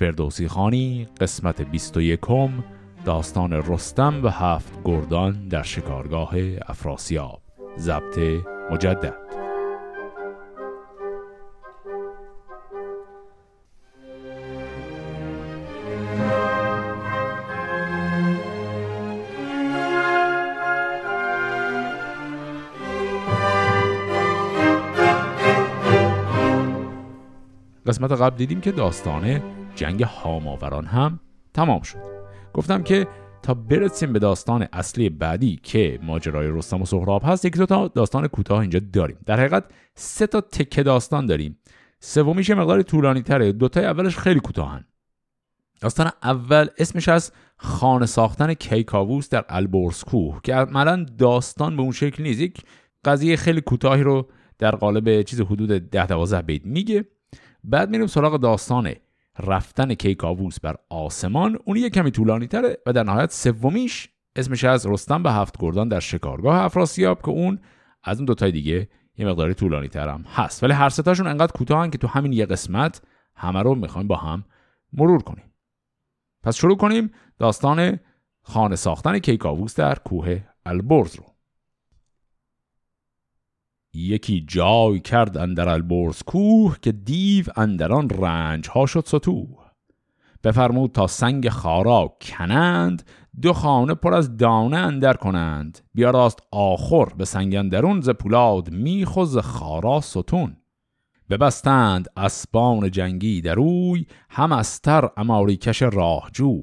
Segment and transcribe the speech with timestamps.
[0.00, 2.20] فردوسی خانی قسمت 21
[3.04, 6.34] داستان رستم و هفت گردان در شکارگاه
[6.66, 7.42] افراسیاب.
[7.78, 8.18] ضبط
[8.70, 9.14] مجدد.
[27.86, 31.20] قسمت قبل دیدیم که داستان جنگ هاماوران هم
[31.54, 31.98] تمام شد.
[32.54, 33.06] گفتم که
[33.42, 37.88] تا برسیم به داستان اصلی بعدی که ماجرای رستم و سهراب هست یک دو تا
[37.88, 39.18] داستان کوتاه اینجا داریم.
[39.26, 41.58] در حقیقت سه تا تکه داستان داریم.
[42.00, 44.84] سومیش مقدار طولانی تره دوتای اولش خیلی کوتاهن.
[45.80, 51.92] داستان اول اسمش از خانه ساختن کیکاووس در البرز کوه که عملا داستان به اون
[51.92, 52.40] شکل نیست.
[52.40, 52.62] یک
[53.04, 57.04] قضیه خیلی کوتاهی رو در قالب چیز حدود ده 12 بیت میگه.
[57.64, 58.94] بعد میریم سراغ داستان
[59.40, 64.86] رفتن کیکاووس بر آسمان اون یه کمی طولانی تره و در نهایت سومیش اسمش از
[64.86, 67.58] رستم به هفت گردان در شکارگاه افراسیاب که اون
[68.02, 70.62] از اون دوتای دیگه یه مقداری طولانی ترم هست.
[70.62, 73.02] ولی هر ستاشون انقدر کوتاهن که تو همین یه قسمت
[73.34, 74.44] همه رو می‌خوایم با هم
[74.92, 75.44] مرور کنیم.
[76.42, 77.98] پس شروع کنیم داستان
[78.42, 81.24] خانه ساختن کیکاووس در کوه البرز رو.
[83.94, 89.60] یکی جای کرد اندر البرز کوه که دیو اندران رنج ها شد ستوه
[90.44, 93.02] بفرمود تا سنگ خارا کنند
[93.42, 95.78] دو خانه پر از دانه اندر کنند.
[95.94, 100.56] بیاراست آخر به سنگ اندرون ز پولاد میخ و ز خارا ستون.
[101.30, 106.62] ببستند اسبان جنگی دروی هم استر اماریکش راهجوی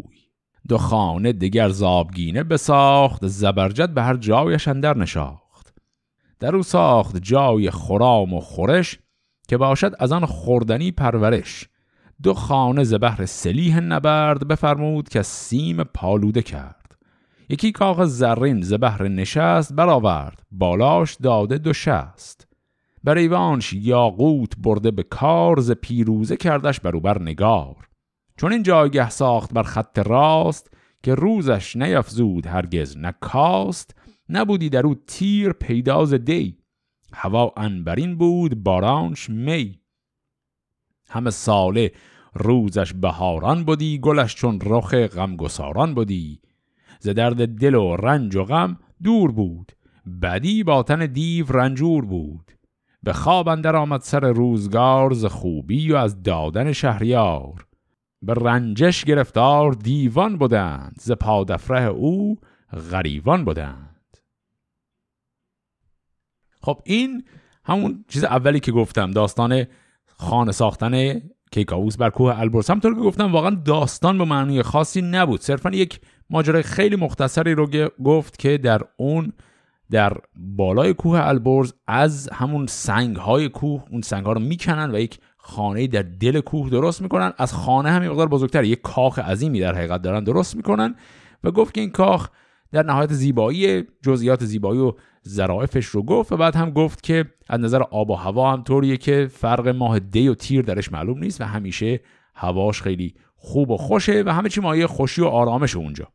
[0.67, 5.47] دو خانه دیگر زابگینه بساخت زبرجد به هر جایش اندر نشاخت.
[6.39, 8.99] در او ساخت جای خرام و خورش
[9.47, 11.69] که باشد از آن خوردنی پرورش.
[12.23, 16.97] دو خانه زبهر سلیح نبرد بفرمود که سیم پالوده کرد.
[17.49, 22.47] یکی کاغ زرین زبهر نشست برآورد بالاش داده دو شست.
[23.03, 27.87] بر ایوانش یاقوت برده به کار ز پیروزه کردش بروبر نگار.
[28.37, 33.95] چون این جایگه ساخت بر خط راست که روزش نیفزود هرگز نکاست.
[34.30, 36.58] نبودی در او تیر پیداز دی.
[37.14, 39.80] هوا انبرین بود بارانش می.
[41.10, 41.92] همه ساله
[42.33, 46.42] روزش بهاران بودی گلش چون رخ غمگساران بودی
[46.99, 49.71] ز درد دل و رنج و غم دور بود.
[50.21, 52.52] بدی باطن دیو رنجور بود.
[53.04, 57.67] به خواب اندر آمد سر روزگار ز خوبی و از دادن شهریار.
[58.21, 62.38] به رنجش گرفتار دیوان بودند ز پادفره او
[62.92, 63.86] غریوان بودند
[66.67, 67.23] خب این
[67.66, 69.66] همون چیز اولی که گفتم داستان
[70.05, 72.70] خانه ساختن کیکاووس بر کوه البرز.
[72.70, 75.42] همطور که گفتم واقعا داستان به معنی خاصی نبود.
[75.42, 79.33] صرفا یک ماجرای خیلی مختصری رو گفت که در اون
[79.92, 85.00] در بالای کوه البرز از همون سنگ های کوه اون سنگ ها رو می‌کنن و
[85.00, 87.33] یک خانه در دل کوه درست می‌کنن.
[87.38, 90.95] از خانه همین مقدار بزرگتر یک کاخ عظیمی در حقیقت دارن درست می‌کنن.
[91.44, 92.30] و گفت که این کاخ
[92.72, 94.94] در نهایت زیبایی جزئیات زیبایی و
[95.27, 98.98] ظرافش رو گفت و بعد هم گفت که از نظر آب و هوا هم طوریه
[98.98, 101.99] که فرق ماه دی و تیر درش معلوم نیست و همیشه
[102.36, 106.08] هواش خیلی خوب و خوشه و همه چی مایه خوشی و آرامش اونجا.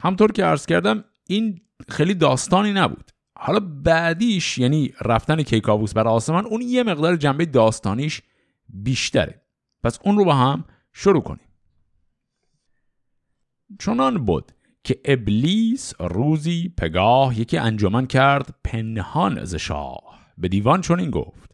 [0.00, 3.10] همطور که عرض کردم این خیلی داستانی نبود.
[3.36, 8.22] حالا بعدیش یعنی رفتن کیکاووس بر آسمان اون یه مقدار جنبه داستانیش
[8.68, 9.42] بیشتره.
[9.84, 11.46] پس اون رو با هم شروع کنیم.
[13.78, 14.52] چنان بود.
[14.84, 20.20] که ابلیس روزی پگاه یکی انجمن کرد پنهان از شاه.
[20.38, 21.50] به دیوان چون این گفت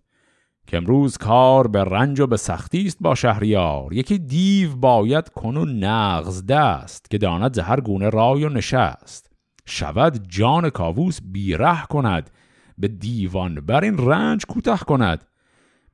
[0.66, 3.92] که امروز کار به رنج و به سختی است با شهریار.
[3.92, 9.30] یکی دیو باید کنو نغز دست که داند زهر گونه رای و نشست.
[9.66, 12.30] شود جان کاووس بیره کند
[12.78, 15.24] به دیوان بر این رنج کوتاه کند.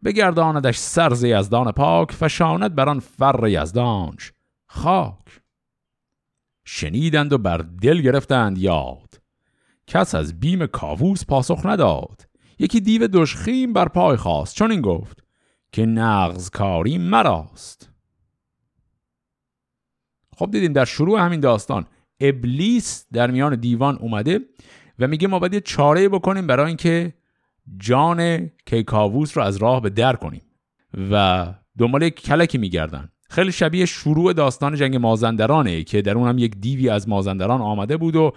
[0.05, 4.33] بگرداندش سرز یزدان پاک فشاند بر آن فر یزدانش
[4.67, 5.42] خاک.
[6.65, 9.21] شنیدند و بر دل گرفتند یاد.
[9.87, 12.29] کس از بیم کاووس پاسخ نداد.
[12.59, 15.25] یکی دیو دشخیم بر پای خواست چون این گفت
[15.73, 17.91] که نغز کاری مراست.
[20.37, 21.87] خب دیدیم در شروع همین داستان
[22.21, 24.41] ابلیس در میان دیوان اومده
[24.99, 27.15] و میگه ما باید چاره بکنیم برای اینکه
[27.79, 30.43] جان کیکاووس رو از راه به در کنیم
[31.11, 31.47] و
[31.79, 33.12] دنبال یک کلکی میگردن.
[33.33, 37.97] خیلی شبیه شروع داستان جنگ مازندرانه که در اون هم یک دیوی از مازندران آمده
[37.97, 38.33] بود و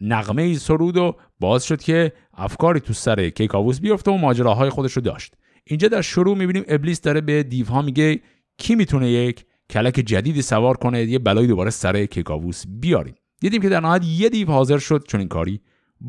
[0.00, 4.92] نغمه ای سرود و باز شد که افکاری تو سر کیکاووس بیفته و ماجراهای خودش
[4.92, 5.34] رو داشت.
[5.64, 8.20] اینجا در شروع می‌بینیم ابلیس داره به دیوها میگه
[8.58, 13.14] کی می‌تونه یک کلک جدیدی سوار کنه یه بلایی دوباره سر کیکاووس بیاریم.
[13.40, 15.60] دیدیم که در نهایت یه دیو حاضر شد چون این کاری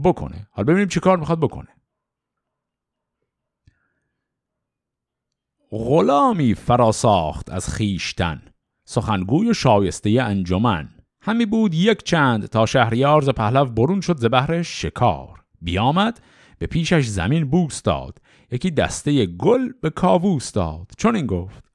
[0.04, 0.48] بکنه.
[0.52, 1.68] حالا ببینیم چی کار می‌خواد بکنه.
[5.72, 8.42] غلامی فراساخت از خیشتن.
[8.86, 10.90] سخنگوی شایسته انجمن.
[11.22, 15.44] همی بود یک چند تا شهریار ز پهلو برون شد ز بهر شکار.
[15.62, 16.22] بیامد
[16.60, 18.18] به پیشش زمین بوس داد.
[18.52, 20.92] یکی دسته گل به کاووس داد.
[20.98, 21.72] چون این گفت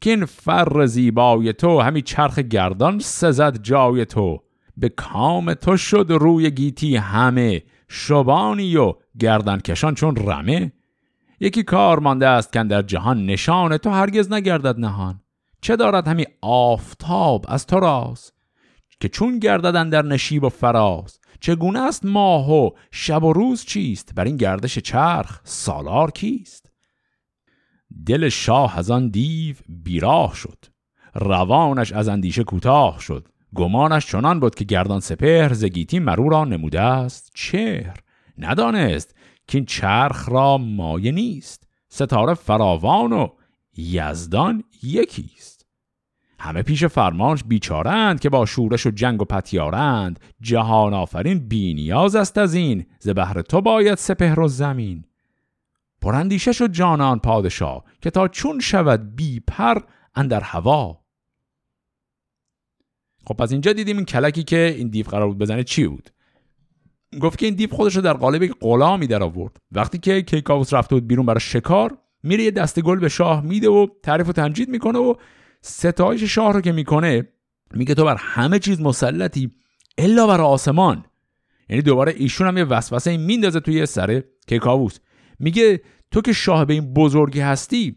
[0.00, 4.38] که این فر زیبای تو همی چرخ گردان سزد جای تو.
[4.76, 10.72] به کام تو شد روی گیتی همه شبانی و گردن کشان چون رمه.
[11.40, 15.20] یکی کار مانده است که در جهان نشان تو هرگز نگردد نهان.
[15.60, 18.32] چه دارد همی آفتاب از تو راز؟
[19.00, 24.14] که چون گرددن در نشیب و فراز؟ چگونه است ماه و شب و روز چیست؟
[24.14, 26.72] بر این گردش چرخ سالار کیست؟
[28.06, 30.64] دل شاه از آن دیو بیراه شد.
[31.14, 33.28] روانش از اندیشه کوتاه شد.
[33.54, 37.32] گمانش چنان بود که گردان سپهر زگیتی مرو را نموده است.
[37.34, 37.96] چهر؟
[38.38, 39.14] ندانست.
[39.46, 41.68] که این چرخ را مایه نیست.
[41.88, 43.28] ستاره فراوان و
[43.76, 45.66] یزدان یکیست.
[46.38, 50.20] همه پیش فرمانش بیچارند که با شورش و جنگ و پتیارند.
[50.40, 52.86] جهان آفرین بینیاز است از این.
[52.98, 55.04] ز بهر تو باید سپهر و زمین.
[56.02, 59.78] پرندیشه شد جانان پادشاه که تا چون شود بی پر
[60.14, 61.04] اندر هوا.
[63.26, 66.10] خب پس اینجا دیدیم این کلکی که این دیو قرار بود بزنه چی بود؟
[67.18, 69.56] گفت که این دیو خودش رو در قالب غلامی در آورد.
[69.72, 73.68] وقتی که کیکاوس رفته بود بیرون برای شکار میره یه دست گل به شاه میده
[73.68, 75.14] و تعریف و تمجید می‌کنه و
[75.60, 77.28] ستایش شاه رو که می‌کنه
[77.74, 79.50] میگه تو بر همه چیز مسلطی
[79.98, 81.04] الا بر آسمان.
[81.68, 84.98] یعنی دوباره ایشون هم یه وسوسه میندازه توی سر کیکاووس
[85.38, 87.96] میگه تو که شاه به این بزرگی هستی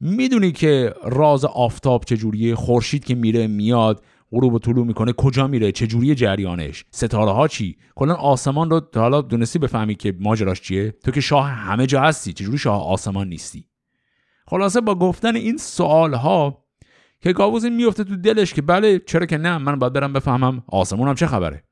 [0.00, 5.72] می‌دونی که راز آفتاب چجوریه خورشید که میره میاد غروب و طلوع می‌کنه کجا میره
[5.72, 10.90] چه جوری جریانش ستاره ها چی؟ کلا آسمان رو حالا دونستی بفهمی که ماجراش چیه؟
[10.90, 13.68] تو که شاه همه جا هستی چجوری شاه آسمان نیستی؟
[14.46, 16.64] خلاصه با گفتن این سوال ها
[17.20, 20.62] که گاووز این میفته تو دلش که بله چرا که نه من باید برم بفهمم
[20.68, 21.64] آسمونم چه خبره.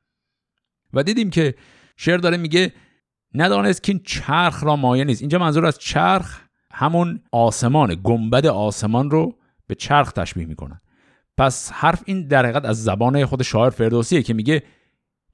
[0.92, 1.54] و دیدیم که
[1.96, 2.72] شعر داره میگه
[3.34, 5.22] ندانست که این چرخ را مایه نیست.
[5.22, 6.40] اینجا منظور از چرخ
[6.72, 10.80] همون آسمان گنبد آسمان رو به چرخ تشبیه می‌کنن.
[11.36, 14.62] پس حرف این در حقیقت از زبان خود شاعر فردوسیه که میگه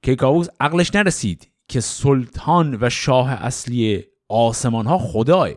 [0.01, 5.49] کیکاووس عقلش نرسید که سلطان و شاه اصلی آسمان ها خداه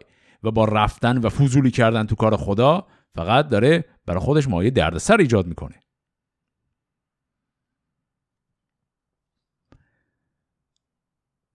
[0.42, 5.16] و با رفتن و فضولی کردن تو کار خدا فقط داره برای خودش مایه دردسر
[5.16, 5.80] ایجاد می‌کنه.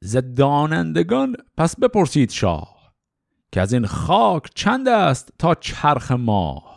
[0.03, 2.94] زدانندگان پس بپرسید شاه
[3.51, 6.70] که از این خاک چند است تا چرخ ماه؟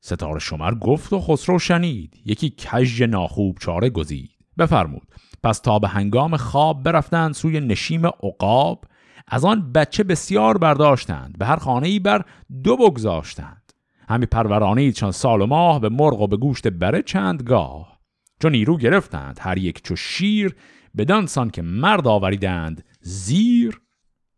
[0.00, 2.22] ستاره شمر گفت و خسرو شنید.
[2.24, 4.30] یکی کژ ناخوب چاره گزید.
[4.58, 5.08] بفرمود.
[5.42, 8.84] پس تا به هنگام خواب برفتند سوی نشیم عقاب.
[9.28, 11.38] از آن بچه بسیار برداشتند.
[11.38, 12.24] به هر خانه ای بر
[12.64, 13.72] دو بگذاشتند.
[14.08, 18.00] همی پرورانید چون سال و ماه به مرغ و به گوشت بره چند گاه
[18.42, 20.56] چون نیرو گرفتند هر یک چو شیر
[20.96, 22.84] بدانسان که مرد آوریدند.
[23.00, 23.80] زیر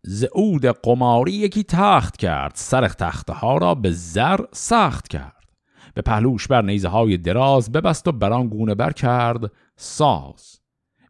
[0.03, 2.53] زعود قماری یکی تخت کرد.
[2.55, 5.42] سرخ تخته ها را به زر سخت کرد.
[5.95, 10.61] به پهلوش بر نیزه های دراز ببست و بران گونه بر کرد ساز.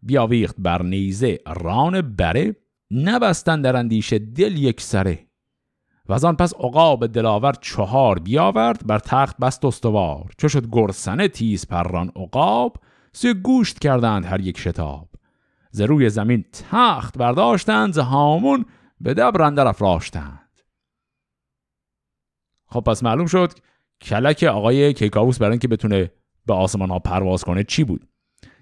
[0.03, 2.57] بیاویخت بر نیزه ران بره
[2.91, 5.27] نبستن در اندیشه دل یک سره.
[6.09, 10.31] و از آن پس عقاب دلاور چهار بیاورد بر تخت بست استوار.
[10.39, 12.77] چو شد گرسنه تیز پران عقاب
[13.13, 15.09] سوی گوشت کردند هر یک شتاب.
[15.71, 18.65] ز روی زمین تخت برداشتند ز هامون
[19.01, 20.39] به دبر اندر افراشتند.
[22.67, 23.53] خب پس معلوم شد
[24.03, 26.11] کلک آقای کیکاووس برای اینکه بتونه
[26.47, 28.09] به آسمان ها پرواز کنه چی بود؟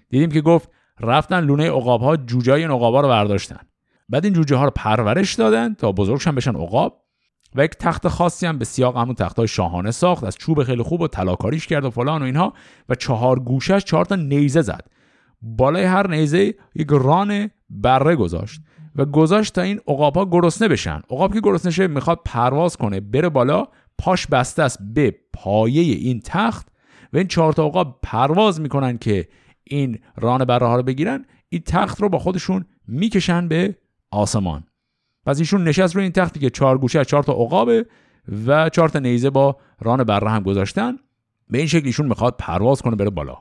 [0.09, 0.69] دیدیم که گفت
[0.99, 3.59] رفتن لونه عقاب ها جوجای این عقاب ها رو برداشتن.
[4.09, 7.01] بعد این جوجه ها رو پرورش دادن تا بزرگشن بشن عقاب
[7.55, 10.83] و یک تخت خاصی هم به سیاق همون تخت های شاهانه ساخت از چوب خیلی
[10.83, 12.53] خوب و طلاکاریش کرد و فلان و اینها
[12.89, 14.87] و چهار گوشش چهار تا نیزه زد.
[15.41, 18.61] بالای هر نیزه یک ران بره گذاشت
[18.95, 21.01] و گذاشت تا این عقاب ها گرسنه بشن.
[21.09, 23.67] عقاب که گرسنه شه می‌خواد پرواز کنه بره بالا
[24.01, 26.67] پاش بسته است به پایه این تخت
[27.13, 29.27] و این چهار تا عقاب پرواز می‌کنن که
[29.63, 31.25] این ران بره ها رو بگیرن.
[31.49, 33.77] این تخت رو با خودشون می‌کشن به
[34.11, 34.63] آسمان.
[35.25, 37.85] پس ایشون نشست روی این تختی که چهار گوشه از چهار تا عقابه
[38.47, 40.97] و چهار تا نیزه با ران بره هم گذاشتن.
[41.49, 43.37] به این شکل ایشون می‌خواد پرواز کنه بره بالا.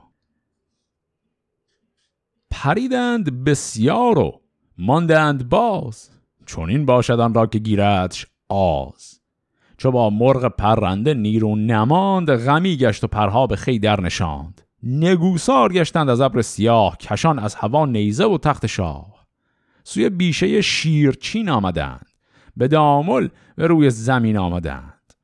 [2.51, 4.41] پریدند بسیار و
[4.79, 6.11] ماندند باز.
[6.47, 9.20] چون این باشد آن را که گیردش آز.
[9.81, 14.61] چو با مرغ پرنده نیرو نماند غمی گشت و پرها به خی در نشاند.
[14.83, 19.27] نگوسار گشتند از ابر سیاه کشان از هوا نیزه و تخت شاه.
[19.85, 22.07] سوی بیشه شیرچین آمدند
[22.57, 25.15] به دامل به روی زمین آمدند.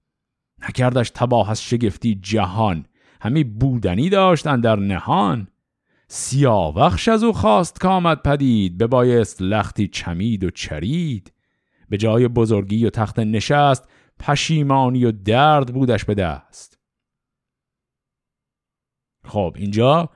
[0.69, 2.85] نکردش تباه از شگفتی جهان
[3.21, 5.49] همی بودنی داشتند در نهان.
[6.09, 11.33] سیاوخش از او خواست کامد پدید به بایست لختی چمید و چرید.
[11.89, 16.79] به جای بزرگی و تخت نشست پشیمانی و درد بودش به دست.
[19.25, 20.11] خب اینجا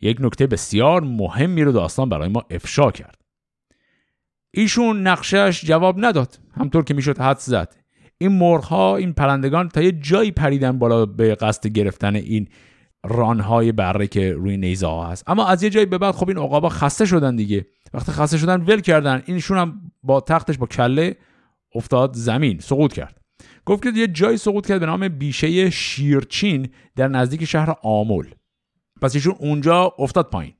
[0.00, 3.22] یک نکته بسیار مهمی رو داستان برای ما افشا کرد.
[4.50, 7.76] ایشون نقشش جواب نداد همطور که می‌شد حد زد.
[8.18, 12.48] این مرغ این پرندگان تا یه جایی پریدن بالا به قصد گرفتن این
[13.04, 15.24] رانهای بره که روی نیزه ها هست.
[15.26, 17.66] اما از یه جایی به بعد خب این عقابا خسته شدن دیگه.
[17.94, 19.22] وقتی خسته شدن ول کردن.
[19.26, 21.16] اینشون هم با تختش با کله
[21.74, 23.20] افتاد زمین سقوط کرد.
[23.66, 28.34] گفت که یه جایی سقوط کرد به نام بیشه شیرچین در نزدیک شهر آمول.
[29.02, 30.54] پس ایشون اونجا افتاد پایین.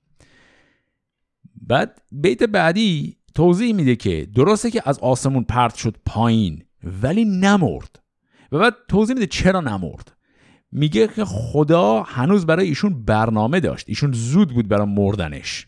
[1.62, 6.64] بعد بیت بعدی توضیح میده که درسته که از آسمون پرت شد پایین
[7.02, 8.02] ولی نمرد.
[8.52, 10.16] و بعد توضیح میده چرا نمرد.
[10.72, 13.88] میگه که خدا هنوز برای ایشون برنامه داشت.
[13.88, 15.66] ایشون زود بود برای مردنش.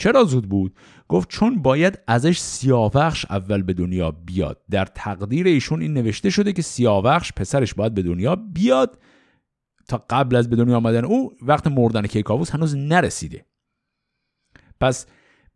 [0.00, 0.74] چرا زود بود؟
[1.08, 4.60] گفت چون باید ازش سیاوخش اول به دنیا بیاد.
[4.70, 8.98] در تقدیر ایشون این نوشته شده که سیاوخش پسرش باید به دنیا بیاد
[9.88, 13.44] تا قبل از به دنیا آمدن او وقت مردن کیکاووس هنوز نرسیده.
[14.80, 15.06] پس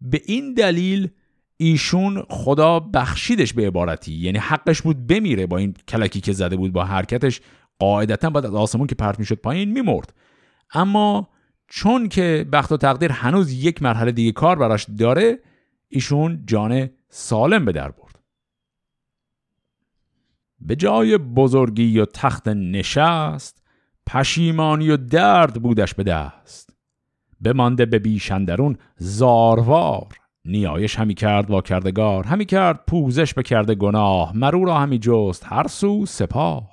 [0.01, 1.11] به این دلیل
[1.57, 4.13] ایشون خدا بخشیدش به عبارتی.
[4.13, 7.41] یعنی حقش بود بمیره با این کلکی که زده بود با حرکتش.
[7.79, 10.15] قاعدتا باید از آسمون که پرت می‌شد پایین میمرد.
[10.75, 11.29] اما
[11.77, 15.39] چون که بخت و تقدیر هنوز یک مرحله دیگه کار براش داره
[15.89, 18.19] ایشون جان سالم به در برد.
[20.61, 23.63] به جای بزرگی و تخت نشست
[24.07, 26.77] پشیمانی و درد بودش به دست.
[27.41, 30.09] بمانده به بیشندرون زاروار
[30.45, 34.37] نیایش همی کرد با کردگار همی کرد پوزش به کرده گناه.
[34.37, 36.71] مرو را همی جست هر سو سپاه.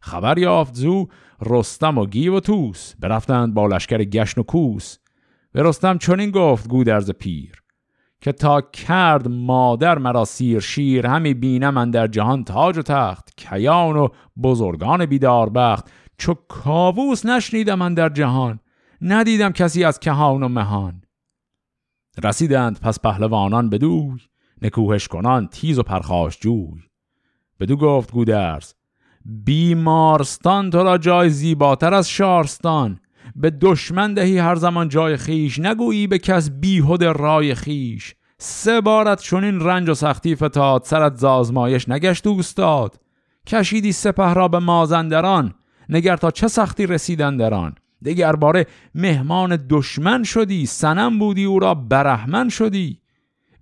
[0.00, 1.08] خبر یافت زو
[1.42, 4.98] رستم و گیو و توس برفتند با لشکر گشن و کوس.
[5.52, 7.62] به رستم چنین گفت گودرز پیر
[8.20, 13.36] که تا کرد مادر مرا سیر شیر همی بینم من در جهان تاج و تخت
[13.36, 14.08] کیان و
[14.42, 15.90] بزرگان بیدار بخت.
[16.18, 18.60] چو کاووس نشنیدم من در جهان
[19.00, 21.02] ندیدم کسی از کهان و مهان.
[22.24, 24.20] رسیدند پس پهلوانان بدوی
[24.62, 26.82] نکوهش کنان تیز و پرخاش جوی.
[27.60, 28.74] بدو گفت گودرز
[29.26, 33.00] بیمارستان تو را جای زیباتر از شارستان.
[33.36, 35.58] به دشمن دهی هر زمان جای خیش.
[35.58, 38.14] نگویی به کس بیهود رای خیش.
[38.38, 40.82] سه بارت چنین رنج و سختی فتاد.
[40.84, 43.00] سرت زازمایش نگشت استاد
[43.46, 45.54] کشیدی سپه را به مازندران.
[45.88, 50.66] نگر تا چه سختی رسیدن دران دگر باره مهمان دشمن شدی.
[50.66, 53.00] سنم بودی او را برهمن شدی.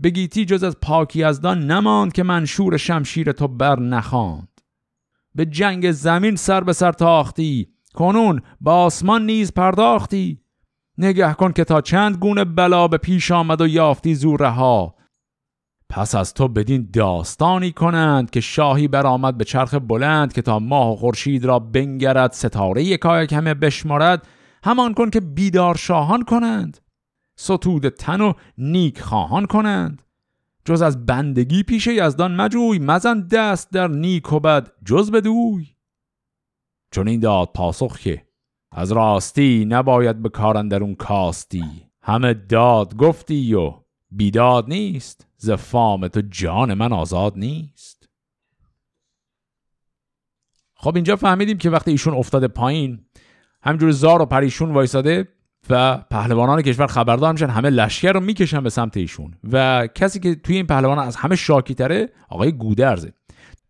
[0.03, 4.54] بگیتی جز از پاکی از دان نماند که منشور شمشیر تو بر نخواند.
[5.35, 7.69] به جنگ زمین سر به سر تاختی.
[7.95, 10.41] کنون با آسمان نیز پرداختی.
[10.99, 14.95] نگه کن که تا چند گونه بلا به پیش آمد و یافتی زورها.
[15.91, 20.93] پس از تو بدین داستانی کنند که شاهی برآمد به چرخ بلند که تا ماه
[20.93, 24.29] و خورشید را بنگرد ستاره یکایک همه بشمارد.
[24.65, 26.79] همان کن که بیدار شاهان کنند.
[27.39, 30.03] ستود تن و نیک خواهان کنند.
[30.65, 35.75] جز از بندگی پیش یزدان مجوی مزن دست در نیک و بد جز بدوی
[36.91, 38.27] چون این داد پاسخ که
[38.77, 41.65] از راستی نباید به کارندرون کاستی.
[42.03, 43.75] همه داد گفتی و
[44.11, 48.09] بیداد نیست ز فام تو جان من آزاد نیست.
[50.77, 53.07] خب اینجا فهمیدیم که وقتی ایشون افتاده پایین
[53.63, 55.29] همجور زار و پریشون وایساده
[55.71, 59.35] و پهلوانان کشور خبردار میشن همه لشکر رو می‌کشن به سمت ایشون.
[59.53, 63.13] و کسی که توی این پهلوان از همه شاکی تره آقای گودرزه.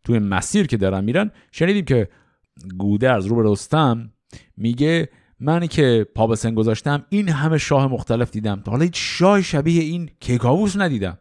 [0.05, 2.09] توی مسیر که دارن میرن شنیدیم که
[2.79, 4.11] گودرز رو به رستم
[4.57, 5.09] میگه
[5.41, 8.61] منی که پا به گذاشتم این همه شاه مختلف دیدم.
[8.65, 11.19] تا حالا هیچ شاه شبیه این کیکاووس ندیدم.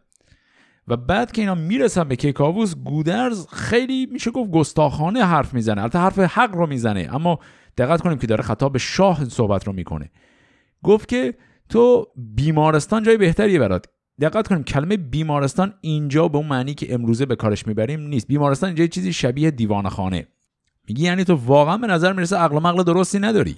[0.88, 5.82] و بعد که اینا می‌رسن به کیکاووس گودرز خیلی میشه گفت گستاخانه حرف می‌زنه.
[5.82, 7.38] البته حرف حق رو می‌زنه اما
[7.76, 10.10] دقت کنیم که داره خطاب شاه صحبت رو می‌کنه.
[10.84, 11.34] گفت که
[11.68, 13.84] تو بیمارستان جای بهتریه برات.
[14.20, 18.26] دقت کنیم کلمه بیمارستان اینجا به اون معنی که امروزه به کارش می‌بریم نیست.
[18.26, 20.28] بیمارستان اینجا چیزی شبیه دیوان خانه
[20.88, 23.56] میگی یعنی تو واقعا به نظر می‌رسه عقل مقل درستی نداری.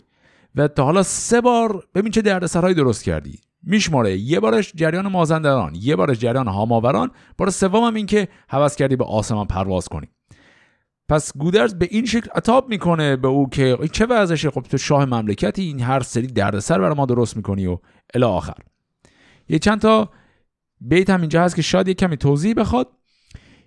[0.54, 3.38] و تا حالا سه بار ببین چه دردسرهایی درست کردی.
[3.62, 7.10] میشماره یه بارش جریان مازندران یه بارش جریان هاماوران.
[7.38, 10.08] بار سوم هم این که هوس کردی به آسمان پرواز کنی.
[11.08, 15.04] پس گودرز به این شکل عتاب می‌کنه به او که چه وضعشه؟ خب تو شاه
[15.04, 17.78] مملکتی این هر سری دردسر برای ما درست می‌کنی و
[18.14, 18.56] الی آخر.
[19.48, 20.10] یه چند تا
[20.80, 22.88] بیت هم اینجا هست که شاید یک کمی توضیح بخواد.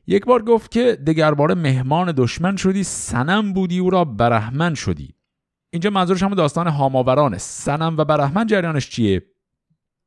[0.08, 5.16] یک بار گفت که دگرباره مهمان دشمن شدی سنم بودی او را برهمن شدی.
[5.70, 7.38] اینجا منظورش هم داستان هاماورانه.
[7.38, 9.26] سنم و برهمن جریانش چیه؟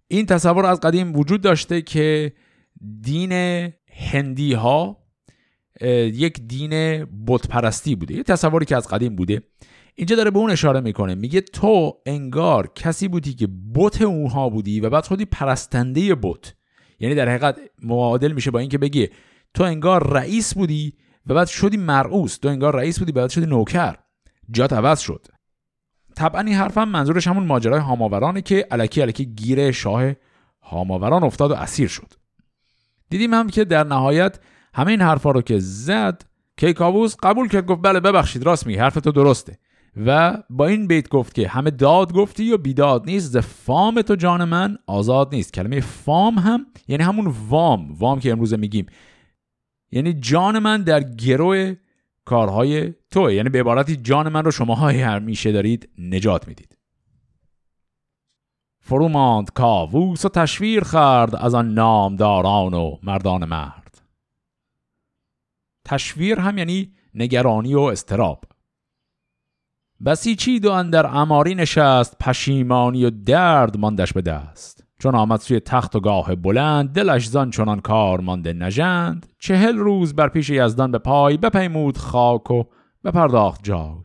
[0.09, 2.33] این تصور از قدیم وجود داشته که
[3.01, 3.33] دین
[3.89, 5.02] هندی ها
[5.89, 9.43] یک دین بت پرستی بوده یه تصوری که از قدیم بوده.
[9.95, 14.81] اینجا داره به اون اشاره می‌کنه میگه تو انگار کسی بودی که بت اونها بودی
[14.81, 16.55] و بعد خودی پرستنده بت.
[17.01, 19.09] یعنی در حقیقت معادل میشه با اینکه بگی
[19.55, 20.93] تو انگار رئیس بودی
[21.27, 22.39] و بعد شدی مرعوس.
[22.39, 23.97] تو انگار رئیس بودی بعد شدی نوکر.
[24.51, 25.27] جات عوض شد.
[26.17, 30.13] طبعا این حرفم منظورش همون ماجرای هاماورانه که الکی الکی گیر شاه
[30.63, 32.13] هاماوران افتاد و اسیر شد.
[33.11, 34.39] دیدیم هم که در نهایت
[34.75, 36.23] همه این حرفا رو که زد
[36.57, 39.59] کیکاووس قبول کرد گفت بله ببخشید راست میگی حرف تو درسته.
[40.07, 44.17] و با این بیت گفت که همه داد گفتی و بیداد نیست ز فام تو
[44.17, 45.53] جان من آزاد نیست.
[45.53, 48.87] کلمه فام هم یعنی همون وام وام که امروز میگیم.
[49.91, 51.75] یعنی جان من در گروه
[52.25, 56.79] کارهای تو یعنی به عبارتی جان من رو شماها همیشه دارید نجات می‌دید.
[58.81, 63.82] فرو ماند کاووس و تشویر خرد از آن نامداران و مردان مرد
[65.85, 68.45] تشویر هم یعنی نگرانی و استراب
[70.05, 74.85] بسیچید و اندر اماری نشست پشیمانی و درد ماندش به دست.
[74.99, 79.27] چون آمد سوی تخت و گاه بلند دلش زان چنان کار مانده نژند.
[79.39, 82.65] چهل روز بر پیش یزدان به پای بپیمود خاک و
[83.05, 84.03] بپرداخت جای.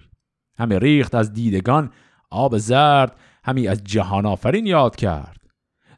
[0.58, 1.92] همی ریخت از دیدگان
[2.32, 5.38] آب زرد همی از جهان آفرین یاد کرد.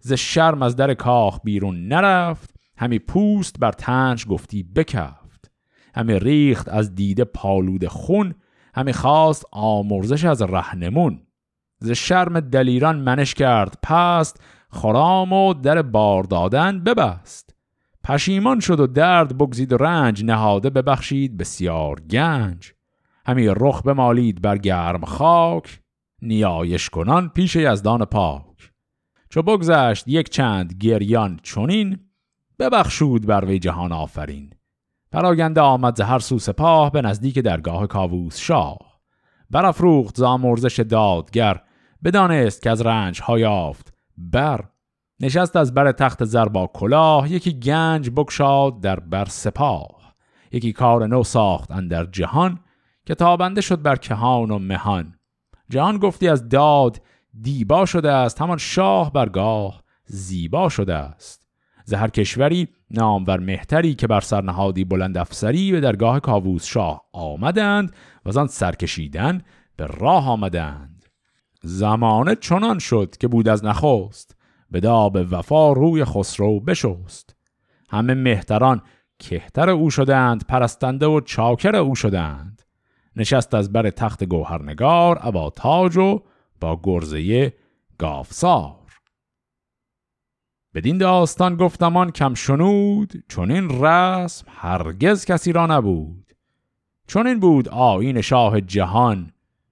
[0.02, 5.19] ز شرم از در کاخ بیرون نرفت همی پوست بر تنش گفتی بکفت
[5.96, 8.36] همی ریخت از دیده پالود خون
[8.76, 11.22] همی خواست آمرزش از رهنمون.
[11.80, 17.56] ز شرم دلیران منش کرد پست خرام و در بار دادن ببست.
[18.04, 22.72] پشیمان شد و درد بگزید و رنج نهاده ببخشید بسیار گنج.
[23.26, 25.80] همی رخ بمالید بر گرم خاک
[26.22, 28.72] نیایش کنان پیش یزدان پاک.
[29.30, 32.00] چو بگذشت یک چند گریان چونین
[32.60, 34.54] ببخشود بر وی جهان آفرین.
[35.12, 38.78] پراگنده آمد ز هر سو سپاه به نزدیک درگاه کاووس شاه.
[39.50, 41.62] برافروخت زامرزش دادگر
[42.04, 44.66] بدانست که از رنج ها یافت بر.
[45.20, 50.16] نشست از بر تخت زر با کلاه یکی گنج بکشاد در بر سپاه.
[50.52, 52.60] یکی کار نو ساخت اندر جهان
[53.06, 55.16] که تابنده شد بر کهان و مهان.
[55.70, 57.02] جهان گفتی از داد
[57.42, 61.48] دیبا شده است همان شاه برگاه زیبا شده است.
[61.86, 68.40] زهر کشوری نامور مهتری که بر سرنهادی بلند افسری به درگاه کاووس شاه آمدند و
[68.40, 69.42] آن سرکشیدن
[69.76, 71.06] به راه آمدند.
[71.64, 74.36] زمانه چنان شد که بود از نخست
[74.72, 77.36] به داب وفا روی خسرو بشست.
[77.90, 78.82] همه مهتران
[79.20, 82.62] کهتر او شدند پرستنده و چاکر او شدند.
[83.16, 86.22] نشست از بر تخت گوهرنگار ابا تاج و
[86.62, 87.54] با گرزه
[87.98, 88.89] گافسار.
[90.74, 96.34] بدین داستان گفتمان کم شنود چون این رسم هرگز کسی را نبود.
[97.08, 99.32] چون این بود آین شاه جهان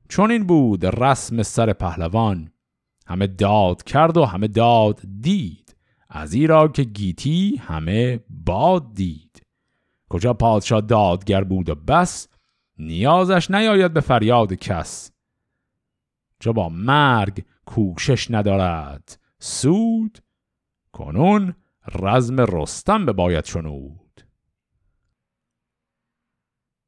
[0.09, 2.51] چون این بود رسم سر پهلوان.
[3.07, 5.75] همه داد کرد و همه داد دید
[6.09, 9.41] از ایرا که گیتی همه باد دید.
[10.09, 12.27] کجا پادشاه دادگر بود و بس
[12.79, 15.11] نیازش نیاید به فریاد کس.
[16.39, 20.19] چو با مرگ کوشش ندارد سود
[20.97, 21.55] کنون
[21.99, 24.21] رزم رستم به باید شنود.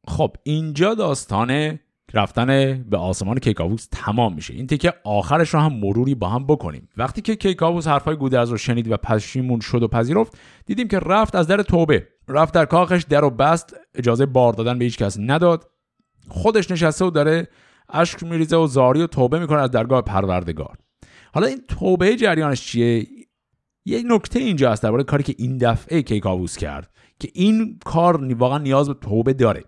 [0.08, 1.80] خب اینجا داستان
[2.14, 4.54] رفتن به آسمان کیکاووس تمام میشه.
[4.54, 6.90] این تیکه آخرش رو هم مروری با هم بکنیم.
[6.98, 11.36] وقتی که کیکاووس حرفای گودرز رو شنید و پشیمون شد و پذیرفت دیدیم که رفت
[11.36, 12.08] از در توبه.
[12.28, 15.70] رفت در کاخش در و بست اجازه بار دادن به هیچ کس نداد.
[16.28, 17.48] خودش نشسته و داره
[17.90, 20.78] اشک میریزه و زاری و توبه می‌کنه از درگاه پروردگار.
[21.34, 23.08] حالا این توبه جریانش چیه؟
[23.90, 28.58] یه نکته اینجا هست درباره کاری که این دفعه کیکاووس کرد که این کار واقعا
[28.58, 29.64] نیاز به توبه داره.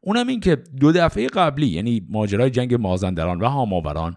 [0.00, 4.16] اونم این که دو دفعه قبلی یعنی ماجرای جنگ مازندران و هاماوران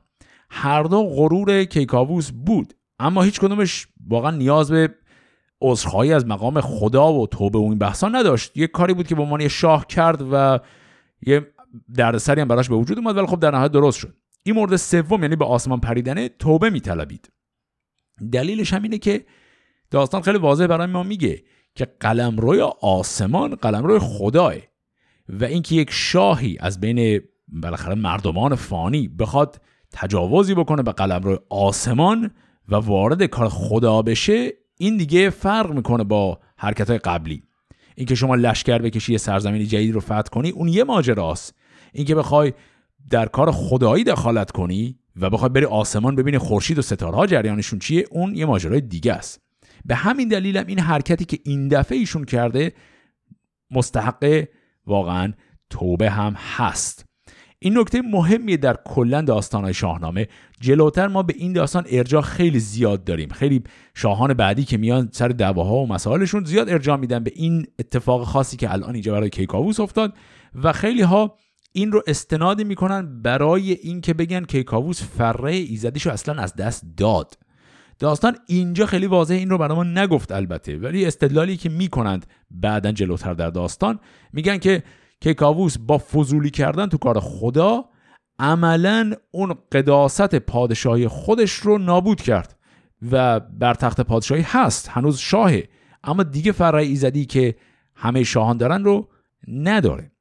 [0.49, 4.89] هر دو غرور کیکاووس بود اما هیچ کدومش واقعا نیاز به
[5.62, 8.58] عذرخواهی از مقام خدا و توبه و این بحثا نداشت.
[8.58, 10.60] یه کاری بود که به عنوان شاه کرد و
[11.21, 11.47] یه
[11.95, 14.15] دردسری هم براش به وجود اومد ولی خب در نهایت درست شد.
[14.43, 17.33] این مورد سوم یعنی به آسمان پریدنه توبه میطلبید.
[18.32, 19.26] دلیلش هم اینه که
[19.91, 21.43] داستان خیلی واضح برای ما میگه
[21.76, 24.54] که قلمروی آسمان قلمروی خداه
[25.30, 32.32] و اینکه یک شاهی از بین بالاخره مردمان فانی بخواد تجاوزی بکنه به قلمرو آسمان
[32.69, 37.43] و وارد کار خدا بشه این دیگه فرق می‌کنه با حرکت های قبلی.
[37.95, 41.56] اینکه شما لشکر بکشی یه سرزمینی جدید رو فتح کنی اون یه ماجراست.
[41.93, 42.54] اینکه بخوای
[43.10, 47.80] در کار خدایی دخالت کنی و بخوای بری آسمان ببینی خورشید و ستاره ها جریانشون
[47.80, 49.41] چیه اون یه ماجرای دیگه است.
[49.86, 52.73] به همین دلیلم این حرکتی که این دفعه ایشون کرده
[53.71, 54.47] مستحق
[54.88, 55.34] واقعا
[55.69, 57.06] توبه هم هست.
[57.60, 60.28] این نکته مهمیه در کلا داستانهای شاهنامه.
[60.60, 63.30] جلوتر ما به این داستان ارجاع خیلی زیاد داریم.
[63.30, 63.63] خیلی
[63.95, 68.58] شاهان بعدی که میان سر دعواها و مسائلشون زیاد ارجاع میدن به این اتفاق خاصی
[68.58, 70.13] که الان اینجا برای کیکاووس افتاد
[70.63, 71.38] و خیلی ها
[71.74, 77.38] این رو استنادی می‌کنن برای اینکه بگن کیکاووس فره ایزدیشو اصلا از دست داد.
[78.00, 82.92] داستان اینجا خیلی واضح این رو برای ما نگفت البته ولی استدلالی که می‌کنند بعدا
[82.92, 84.00] جلوتر در داستان
[84.34, 84.84] میگن که
[85.20, 87.86] کیکاووس با فضولی کردن تو کار خدا
[88.40, 92.56] عملا اون قداست پادشاهی خودش رو نابود کرد
[93.12, 95.70] و بر تخت پادشاهی هست هنوز شاهه
[96.04, 97.56] اما دیگه فرای ایزدی که
[97.96, 99.10] همه شاهان دارن رو
[99.48, 100.12] نداره.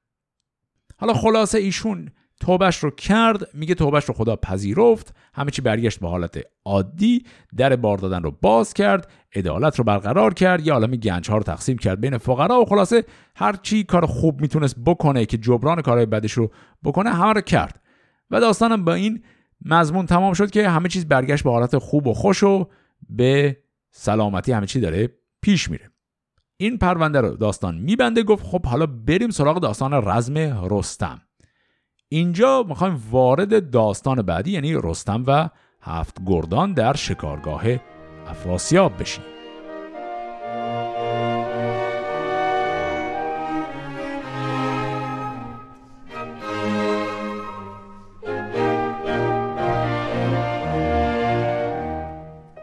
[0.96, 2.09] حالا خلاصه ایشون
[2.40, 5.14] توبش رو کرد میگه توبش رو خدا پذیرفت.
[5.35, 7.24] همه چی برگشت به حالت عادی
[7.57, 10.66] در بار دادن رو باز کرد عدالت رو برقرار کرد.
[10.66, 13.05] یه عالم گنج ها رو تقسیم کرد بین فقرا و خلاصه
[13.37, 16.50] هر چی کار خوب می‌تونست بکنه که جبران کارهای بدش رو
[16.85, 17.81] بکنه همه رو کرد.
[18.31, 19.22] و داستانم با این
[19.64, 22.68] مضمون تمام شد که همه چیز برگشت به حالت خوب و خوش و
[23.09, 23.57] به
[23.90, 25.09] سلامتی همه چی داره
[25.42, 25.91] پیش میره.
[26.62, 30.38] این پرونده رو داستان میبنده گفت خب حالا بریم سراغ داستان رزم
[30.70, 31.20] رستم.
[32.09, 35.48] اینجا می‌خوایم وارد داستان بعدی یعنی رستم و
[35.81, 37.62] هفت گردان در شکارگاه
[38.27, 39.25] افراسیاب بشیم.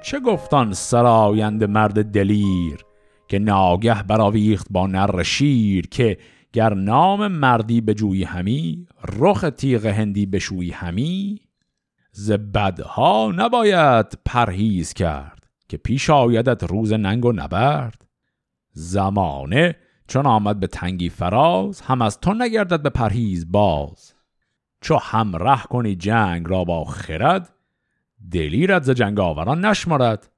[0.04, 2.89] چه گفتان سرایند مرد دلیر؟
[3.30, 6.18] که ناگه براویخت با نر شیر که
[6.54, 8.88] گر نام مردی به جوی همی
[9.20, 11.40] رخ تیغ هندی بشوی همی
[12.12, 18.06] ز بدها نباید پرهیز کرد که پیش آیدت روز ننگ و نبرد.
[18.72, 19.76] زمانه
[20.08, 24.14] چون آمد به تنگی فراز هم از تو نگردد به پرهیز باز.
[24.82, 27.54] چو همراه کنی جنگ را با خرد
[28.32, 30.30] دلیرت ز جنگ آوران نشمارد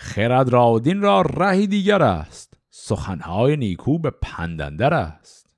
[0.00, 2.54] خرد را را رهی دیگر است.
[2.70, 5.54] سخنهای نیکو به پندندر است.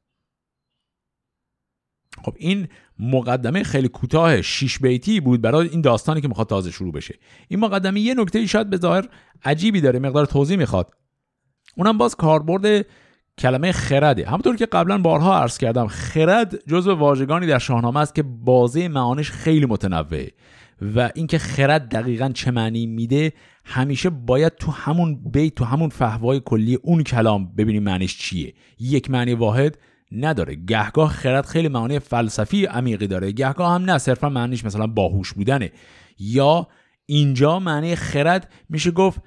[2.24, 6.92] خب این مقدمه خیلی کوتاه شیش بیتی بود برای این داستانی که می‌خواد تازه شروع
[6.92, 7.18] بشه.
[7.48, 9.08] این مقدمه یه نکته شاید به ظاهر
[9.44, 10.94] عجیبی داره مقدار توضیح می‌خواد.
[11.76, 12.86] اونم باز کاربرد
[13.38, 14.26] کلمه خرده.
[14.26, 19.30] همونطور که قبلا بارها عرض کردم خرد جزو واژگانی در شاهنامه است که بازه معانش
[19.30, 20.32] خیلی متنوعه.
[20.80, 23.32] و اینکه خرد دقیقا چه معنی میده
[23.64, 28.54] همیشه باید تو همون بیت تو همون فهوای کلی اون کلام ببینیم معنیش چیه.
[28.80, 29.78] یک معنی واحد
[30.12, 30.54] نداره.
[30.54, 33.32] گهگاه خرد خیلی معانی فلسفی عمیقی داره.
[33.32, 35.72] گهگاه هم نه صرفا معنیش مثلا باهوش بودنه.
[36.18, 36.68] یا
[37.06, 39.20] اینجا معنی خرد میشه گفت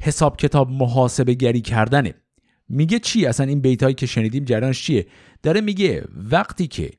[0.00, 2.14] حساب کتاب محاسبه گری کردنه.
[2.68, 5.06] میگه چی؟ اصلا این بیت که شنیدیم جریانش چیه؟
[5.42, 6.90] داره میگه وقتی که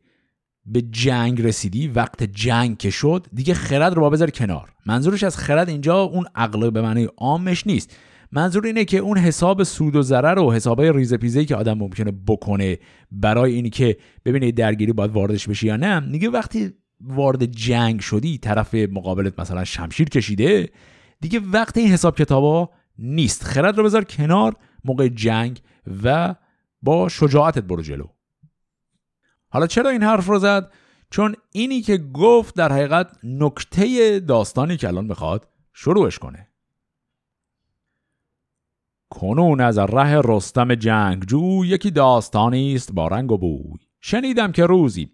[0.65, 4.69] به جنگ رسیدی وقت جنگ که شد دیگه خرد رو با بذار کنار.
[4.85, 7.95] منظورش از خرد اینجا اون عقل به معنی عامش نیست.
[8.31, 12.11] منظور اینه که اون حساب سود و ضرر و حسابای ریزه پیزه که آدم ممکنه
[12.27, 12.79] بکنه
[13.11, 18.37] برای اینی که ببینه درگیری باید واردش بشی یا نه میگه وقتی وارد جنگ شدی
[18.37, 20.69] طرف مقابلت مثلا شمشیر کشیده
[21.21, 23.43] دیگه وقت این حساب کتابا نیست.
[23.43, 25.61] خرد رو بذار کنار موقع جنگ
[26.03, 26.35] و
[26.81, 28.05] با شجاعتت برو جلو.
[29.51, 30.71] حالا چرا این حرف رو زد؟
[31.09, 36.47] چون اینی که گفت در حقیقت نکته داستانی که الان می‌خواد شروعش کنه.
[39.09, 43.79] کنون از ره رستم جنگجو یکی داستانی است با رنگ و بوی.
[44.01, 45.09] شنیدم که روزی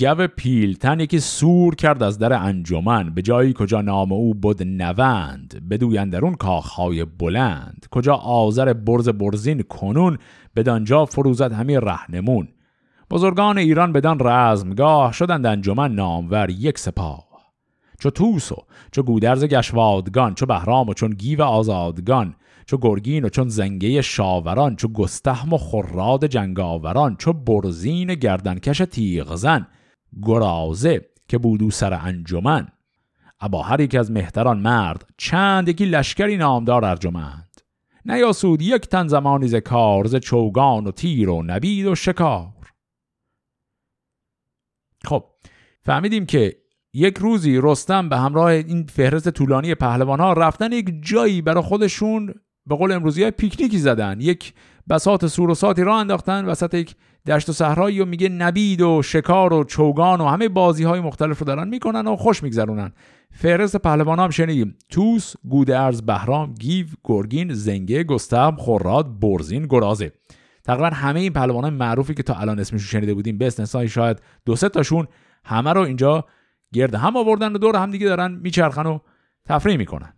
[0.00, 3.14] گو پیلتن یکی سور کرد از در انجمن.
[3.14, 7.86] به جایی کجا نام او بود نوند بدوی اندرون کاخهای بلند.
[7.90, 10.18] کجا آذر برز برزین کنون
[10.56, 12.48] بدانجا فروزد همی رهنمون.
[13.10, 17.28] بزرگان ایران بدان رزمگاه شدند انجمن نامور یک سپاه.
[18.00, 18.56] چو توس و
[18.92, 22.34] چو گودرز گشوادگان چو بهرام و چون گیو آزادگان
[22.66, 29.66] چو گرگین و چون زنگه شاوران چو گستهم و خراد جنگاوران چو برزین گردنکش تیغزن
[30.22, 32.68] گرازه که بودو سر انجمن.
[33.40, 37.60] ابا هر یک از مهتران مرد چند یکی لشکری نامدار ارجمند.
[38.04, 42.59] نیاسود یک تن زمانی ز کار ز چوگان و تیر و نبید و شکار.
[45.04, 45.24] خب
[45.82, 46.56] فهمیدیم که
[46.94, 52.34] یک روزی رستم به همراه این فهرست طولانی پهلوان ها رفتن یک جایی برای خودشون
[52.66, 54.20] به قول امروزی های پیکنیکی زدن.
[54.20, 54.54] یک
[54.90, 56.94] بسات سور و ساتی را انداختن وسط یک
[57.26, 61.38] دشت و صحرایی و میگه نبید و شکار و چوگان و همه بازی های مختلف
[61.38, 62.92] رو دارن می‌کنن و خوش میگذرونن.
[63.32, 64.76] فهرست پهلوان هم شنیدیم.
[64.88, 70.12] توس گودرز بهرام گیو گرگین زنگه گستهم خوراد برزین گرازه.
[70.70, 74.56] تقریبا همه این پهلوانان معروفی که تا الان اسمشون شنیده بودیم به استثنای شاید دو
[74.56, 75.08] سه تاشون
[75.44, 76.24] همه رو اینجا
[76.74, 78.98] گرد هم آوردن و دور هم دیگه دارن میچرخن و
[79.44, 80.12] تفریح می‌کنن.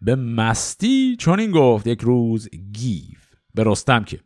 [0.00, 3.18] به مستی چون این گفت یک روز گیو.
[3.54, 4.20] به رستم که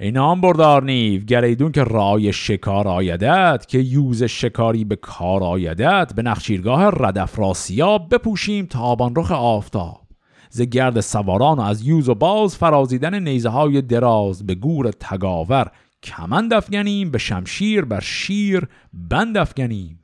[0.00, 6.12] ای نام بردار نیو گریدون که رای شکار آیدد که یوز شکاری به کار آیدد
[6.16, 10.09] به نخشیرگاه ردف راسیاب بپوشیم تابان رخ آفتاب.
[10.50, 15.72] ز گرد سواران و از یوز و باز فرازیدن نیزه های دراز به گور تگاور.
[16.02, 20.00] کمند افگنیم به شمشیر بر شیر بند افگنیم.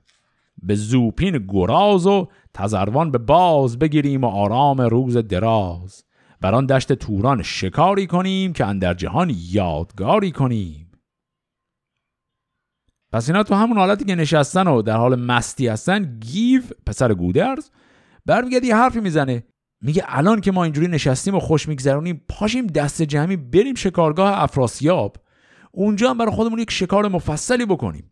[0.63, 6.05] به زوپین گراز و تزروان به باز بگیریم و آرام روز دراز.
[6.41, 10.91] بر آن دشت توران شکاری کنیم که اندر جهان یادگاری کنیم.
[13.13, 17.71] پس اینا تو همون حالتی که نشستن و در حال مستی هستن گیو پسر گودرز
[18.27, 19.45] برمیگرد یه حرفی می‌زنه.
[19.87, 25.16] میگه الان که ما اینجوری نشستیم و خوش میگذرونیم پاشیم دست جمعی بریم شکارگاه افراسیاب.
[25.72, 28.11] اونجا هم برای خودمون یک شکار مفصلی بکنیم.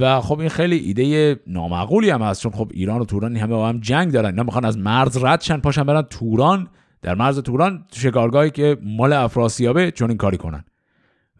[0.00, 3.68] و خب این خیلی ایده نامعقولی هم هست چون خب ایران و توران همه با
[3.68, 4.30] هم جنگ دارن.
[4.30, 6.68] اینا می‌خوان از مرز رد شن پاشن برن توران.
[7.02, 10.64] در مرز توران شکارگاهی که مال افراسیابه چون این کاری کنن.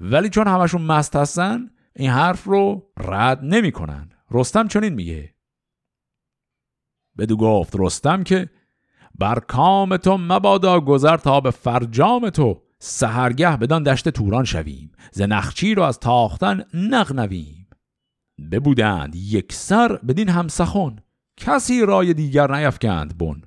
[0.01, 4.11] ولی چون همشون مست هستن این حرف رو رد نمی‌کنن.
[4.31, 5.35] رستم چنین میگه.
[7.19, 8.49] بدو گفت رستم که
[9.21, 12.63] بر کام تو مبادا گذر تا به فرجام تو.
[12.79, 14.93] سهرگه بدان دشت توران شویم.
[15.13, 17.67] ز نخچی رو از تاختن نغنویم.
[18.53, 20.97] ببودند یک سر بدین هم سخن
[21.37, 23.43] کسی رای دیگر نیفکند بن.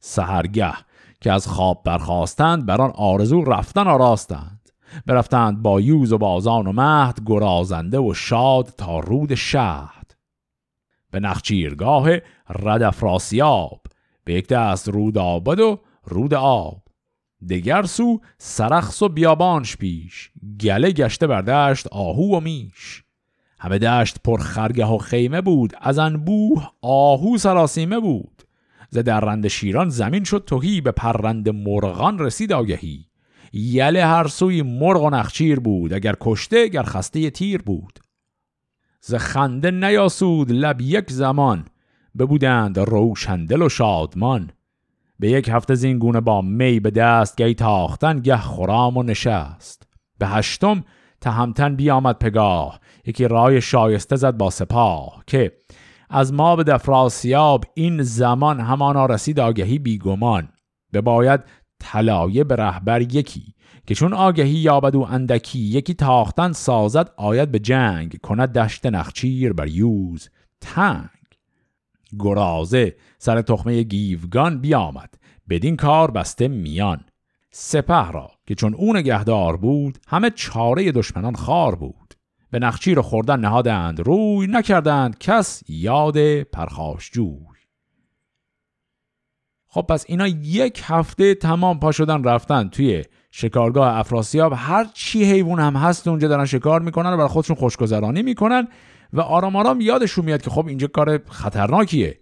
[0.00, 0.74] سهرگه
[1.20, 4.70] که از خواب برخواستند بر آن آرزو رفتن آراستند.
[5.06, 10.14] برفتند با یوز و بازان و مهد گرازنده و شاد تا رود شهد.
[11.10, 12.08] به نخچیرگاه
[12.48, 13.81] رد افراسیاب
[14.24, 16.82] به یک دست رود آباد و رود آب
[17.48, 20.30] دگر سو سرخس و بیابانش پیش
[20.60, 23.04] گله گشته بر دشت آهو و میش
[23.58, 28.42] همه دشت پر خرگه و خیمه بود از انبوه آهو سراسیمه بود
[28.90, 33.06] ز درنده شیران زمین شد توهی به پرند مرغان رسید آگهی
[33.52, 37.98] یله هر سوی مرغ و نخچیر بود اگر کشته گر خسته تیر بود
[39.00, 41.64] ز خنده نیاسود لب یک زمان
[42.18, 44.50] ببودند روشندل و شادمان.
[45.18, 49.86] به یک هفته زینگونه با می به دست گی تاختن گه خرام و نشست.
[50.18, 50.84] به هشتم
[51.20, 52.80] تهمتن بیامد پگاه.
[53.06, 55.52] یکی رای شایسته زد با سپاه که
[56.10, 60.48] از ما به دفراسیاب این زمان همانا رسید آگهی بیگمان.
[60.92, 61.40] به باید
[61.80, 63.54] طلایه به رهبر یکی
[63.86, 69.52] که چون آگهی یابد و اندکی یکی تاختن سازد آید به جنگ کند دشت نخچیر
[69.52, 70.28] بر یوز.
[70.60, 71.21] تنگ.
[72.18, 75.14] گرازه سر تخمه گیوگان بیامد.
[75.48, 77.00] بدین کار بسته میان.
[77.50, 82.14] سپه را که چون اون نگهدار بود همه چاره دشمنان خار بود.
[82.50, 87.36] به نخچیر خوردن نهادند روی نکردند کس یاد پرخاش جوی.
[89.66, 94.52] خب پس اینا یک هفته تمام پا شدن رفتن توی شکارگاه افراسیاب.
[94.56, 98.68] هر چی حیوان هم هست اونجا دارن شکار می‌کنن و برای خودشون خوشگذرانی می‌کنن.
[99.12, 102.18] و آرام آرام یادشون میاد که خب اینجا کار خطرناکیه.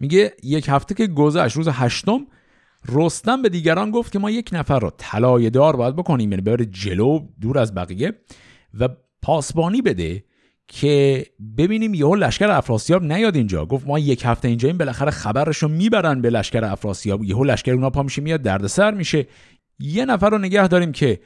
[0.00, 2.26] میگه یک هفته که گذشت روز هشتم
[2.88, 6.64] رستم به دیگران گفت که ما یک نفر رو طلایه دار باید بکنیم یعنی ببره
[6.64, 8.12] جلو دور از بقیه
[8.80, 8.88] و
[9.22, 10.24] پاسبانی بده
[10.68, 11.26] که
[11.58, 13.66] ببینیم یهو لشکر افراسیاب نیاد اینجا.
[13.66, 17.24] گفت ما یک هفته اینجا این بالاخره خبرش رو می‌برن به لشکر افراسیاب.
[17.24, 19.26] یهو لشکر اونا پا میشه میاد دردسر میشه.
[19.78, 21.20] یه نفر رو نگه داریم که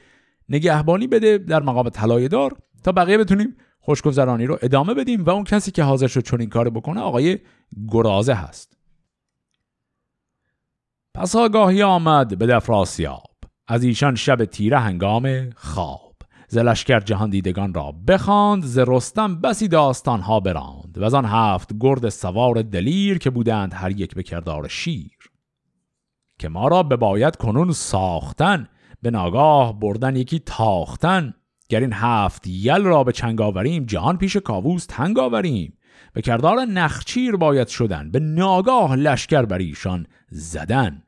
[0.49, 3.55] نگهبانی بده در مقام طلایه دار تا بقیه بتونیم
[3.87, 7.39] خوشگذرانی رو ادامه بدیم و اون کسی که حاضر شد چون این کار بکنه آقای
[7.91, 8.77] گرازه هست.
[11.13, 13.35] پس آگاهی آمد به دفراسیاب
[13.67, 16.15] از ایشان شب تیره هنگام خواب.
[16.47, 16.57] ز
[17.05, 20.97] جهان دیدگان را بخواند ز رستم بسی داستان ها براند.
[20.97, 25.17] و از آن هفت گرد سوار دلیر که بودند هر یک به کردار شیر.
[26.39, 28.69] که ما را به باید کنون ساختن
[29.01, 31.33] به ناگاه بردن یکی تاختن.
[31.69, 35.77] گر این هفت یل را به چنگ آوریم جهان پیش کاووس تنگ آوریم.
[36.13, 41.03] به کردار نخچیر باید شدن به ناگاه لشکر بر ایشان زدن.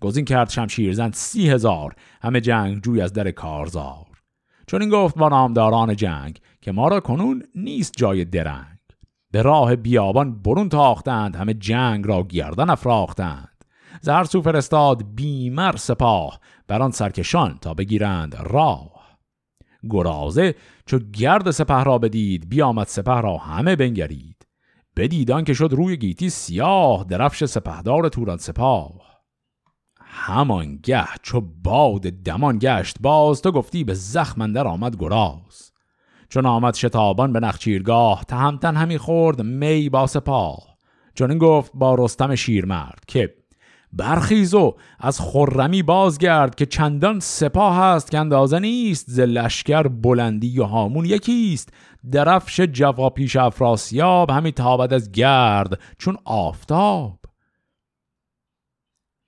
[0.00, 4.06] گزین کرد شمشیرزن سی هزار همه جنگ جوی از در کارزار.
[4.66, 8.78] چون این گفت با نامداران جنگ که ما را کنون نیست جای درنگ.
[9.30, 13.64] به راه بیابان برون تاختند همه جنگ را گردن افراختند.
[14.00, 18.89] زهر سو فرستاد بیمر سپاه بران سرکشان تا بگیرند راه.
[19.90, 20.54] گرازه
[20.86, 24.46] چو گرد سپه را بدید بیامد سپه را همه بنگرید.
[24.96, 29.10] بدیدان که شد روی گیتی سیاه درفش سپهدار توران سپاه.
[30.00, 35.72] همانگه چو باد دمان گشت باز تو گفتی به زخم در آمد گراز.
[36.28, 40.76] چون آمد شتابان به نخچیرگاه تهمتن همی خورد می با سپاه.
[41.14, 43.34] چون این گفت با رستم شیرمرد که
[43.92, 50.58] برخیز و از خرمی بازگرد که چندان سپاه هست که اندازه نیست ز لشکر بلندی
[50.58, 51.72] و هامون یکیست.
[52.12, 57.18] درفش جوا پیش افراسیاب همی تابد از گرد چون آفتاب.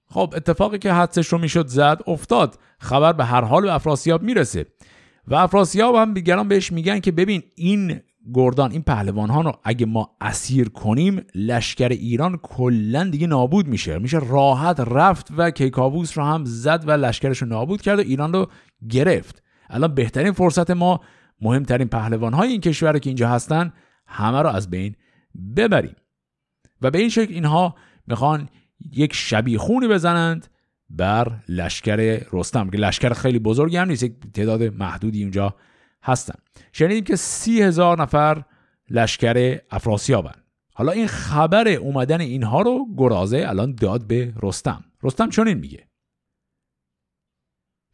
[0.08, 2.58] خب اتفاقی که حدسش رو می‌شد زد افتاد.
[2.78, 4.66] خبر به هر حال به افراسیاب می‌رسه.
[5.28, 8.00] و افراسیاب هم دیگران بهش میگن که ببین این
[8.34, 13.98] گردان این پهلوان ها رو اگه ما اسیر کنیم لشکر ایران کلا دیگه نابود میشه.
[13.98, 18.32] میشه راحت رفت و کیکاووس رو هم زد و لشکرش رو نابود کرد و ایران
[18.32, 18.46] رو
[18.90, 19.42] گرفت.
[19.70, 21.00] الان بهترین فرصت ما
[21.40, 23.72] مهمترین پهلوان های این کشور که اینجا هستن
[24.06, 24.94] همه رو از بین
[25.56, 25.96] ببریم.
[26.82, 27.74] و به این شکل اینها
[28.06, 28.48] می‌خوان
[28.92, 30.46] یک شبیه خونی بزنند
[30.90, 35.54] بر لشکر رستم که لشکر خیلی بزرگی هم نیست یک تعداد محدودی اونجا
[36.02, 36.34] هستن.
[36.72, 38.42] شنیدیم که سی هزار نفر
[38.90, 40.42] لشکر افراسیابن
[40.74, 44.84] حالا این خبر اومدن اینها رو گرازه الان داد به رستم.
[45.02, 45.88] رستم چنین میگه.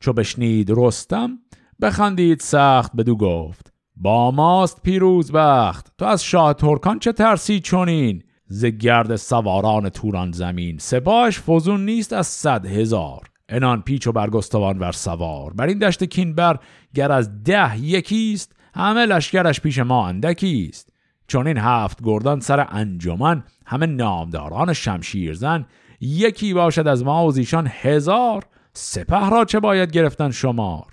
[0.01, 1.39] چو بشنید رستم
[1.83, 5.93] بخندید سخت بدو گفت با ماست پیروز بخت.
[5.99, 10.79] تو از شاه ترکان چه ترسی چونین ز گرد سواران توران زمین.
[10.79, 13.28] سپاش فزون نیست از صد هزار.
[13.49, 15.53] انان پیچ و برگستوان ور سوار.
[15.53, 16.59] بر این دشت کینبر
[16.95, 20.93] گر از ده یکیست همه لشکرش پیش ما اندکیست.
[21.29, 25.67] چون این هفت گردان سر انجمن همه نامداران شمشیرزن.
[26.01, 30.87] یکی باشد از ما و زیشان هزار سپه را چه باید گرفتن شمار؟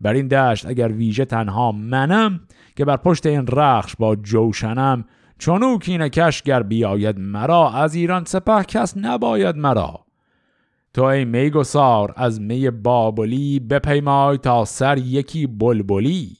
[0.00, 2.40] بر این دشت اگر ویژه تنها منم
[2.76, 5.04] که بر پشت این رخش با جوشنم
[5.38, 10.04] چونو کینه کش گر بیاید مرا؟ از ایران سپه کس نباید مرا.
[10.94, 16.36] تو ای میگسار از می بابلی بپیمای تا سر یکی بلبلی.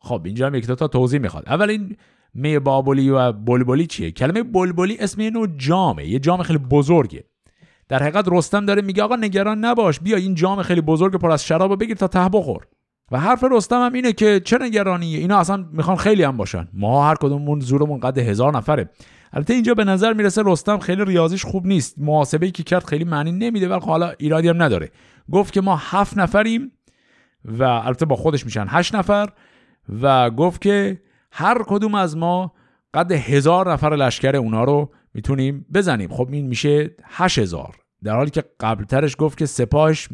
[0.00, 1.44] خب اینجا هم یک تا توضیح می‌خواد.
[1.46, 1.96] اول این
[2.34, 7.24] می بابلی و بلبلی چیه؟ کلمه بلبلی اسم اینو جامه یه جام خیلی بزرگه.
[7.88, 11.44] در حقیقت رستم داره میگه آقا نگران نباش بیا این جام خیلی بزرگ پر از
[11.44, 12.66] شراب بگیر تا ته بخور.
[13.10, 16.68] و حرف رستم هم اینه که چه نگرانیه؟ اینا اصلا می‌خوان خیلی هم باشن.
[16.72, 18.90] ما هر کدوممون زورمون قد هزار نفره.
[19.34, 21.94] البته اینجا به نظر می‌رسه رستم خیلی ریاضیش خوب نیست.
[21.98, 24.90] محاسبه که کرد خیلی معنی نمیده ولی حالا ایرادی هم نداره.
[25.32, 26.72] گفت که ما هفت نفریم
[27.44, 29.28] و البته با خودش میشن هشت نفر
[30.02, 31.00] و گفت که
[31.32, 32.52] هر کدوم از ما
[32.94, 36.10] قد هزار نفر لشکر اونا رو می‌تونیم بزنیم.
[36.10, 37.74] خب این میشه هشت هزار.
[38.04, 40.08] در حالی که قبلترش گفت که سپاهش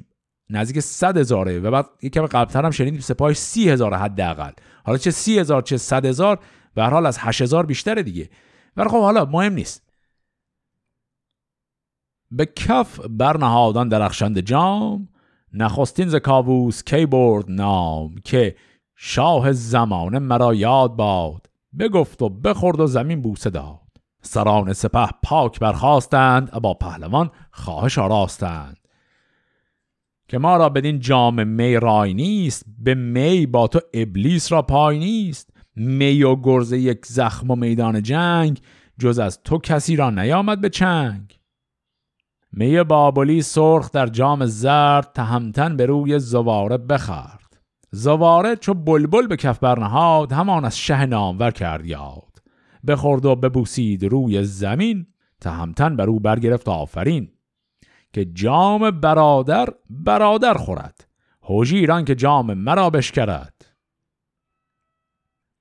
[0.51, 4.51] نزدیک 100 هزاره و بعد یک کم قبلتر هم شنیدیم سپاهش سی هزار حداقل.
[4.85, 6.39] حالا چه سی هزار چه 100 هزار
[6.75, 8.29] به هر حال از 8 هزار بیشتره دیگه.
[8.81, 9.83] ولی خب حالا مهم نیست.
[12.31, 15.09] به کف برنهادان درخشند جام
[15.53, 18.57] نخستین ز کاووس کی برد نام که
[18.97, 21.47] شاه زمانه مرا یاد باد
[21.79, 23.81] بگفت و بخورد و زمین بوسه داد.
[24.23, 28.77] سران سپه پاک برخواستند با پهلوان خواهش آراستند.
[30.29, 34.99] که ما را بدین جام می رای نیست به می با تو ابلیس را پای
[34.99, 35.50] نیست.
[35.77, 38.61] می و گرزه یک زخم و میدان جنگ
[38.99, 41.41] جز از تو کسی را نیامد به چنگ.
[42.53, 47.41] می بابلی سرخ در جام زرد تهمتن به روی زواره بخرد
[47.93, 52.43] زواره چو بلبل به کف برنهاد همان از شه نامور کرد یاد.
[52.87, 55.07] بخورد و ببوسید روی زمین
[55.41, 57.29] تهمتن بر او برگرفت آفرین.
[58.13, 61.07] که جام برادر برادر خورد.
[61.43, 63.60] هوژی ایران که جام مرا بشکرد.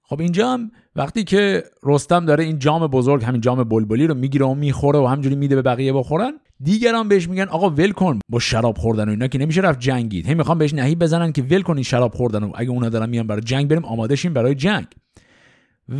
[0.09, 4.45] خب اینجا هم وقتی که رستم داره این جام بزرگ همین جام بلبلی رو می‌گیره
[4.45, 8.39] و می‌خوره و همجوری میده به بقیه بخورن دیگران بهش میگن آقا ول کن با
[8.39, 10.27] شراب خوردن و اینا که نمیشه رفت جنگید.
[10.27, 13.09] هی می‌خوام بهش نهی بزنن که ول کن این شراب خوردن و اگه اونا دارن
[13.09, 14.85] میان برای جنگ بریم آماده شیم برای جنگ.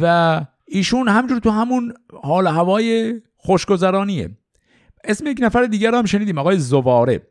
[0.02, 1.94] و ایشون همجور تو همون
[2.24, 4.30] حال هوای خوشگذرانیه.
[5.04, 7.22] اسم یک نفر دیگر هم شنیدیم آقای زواره.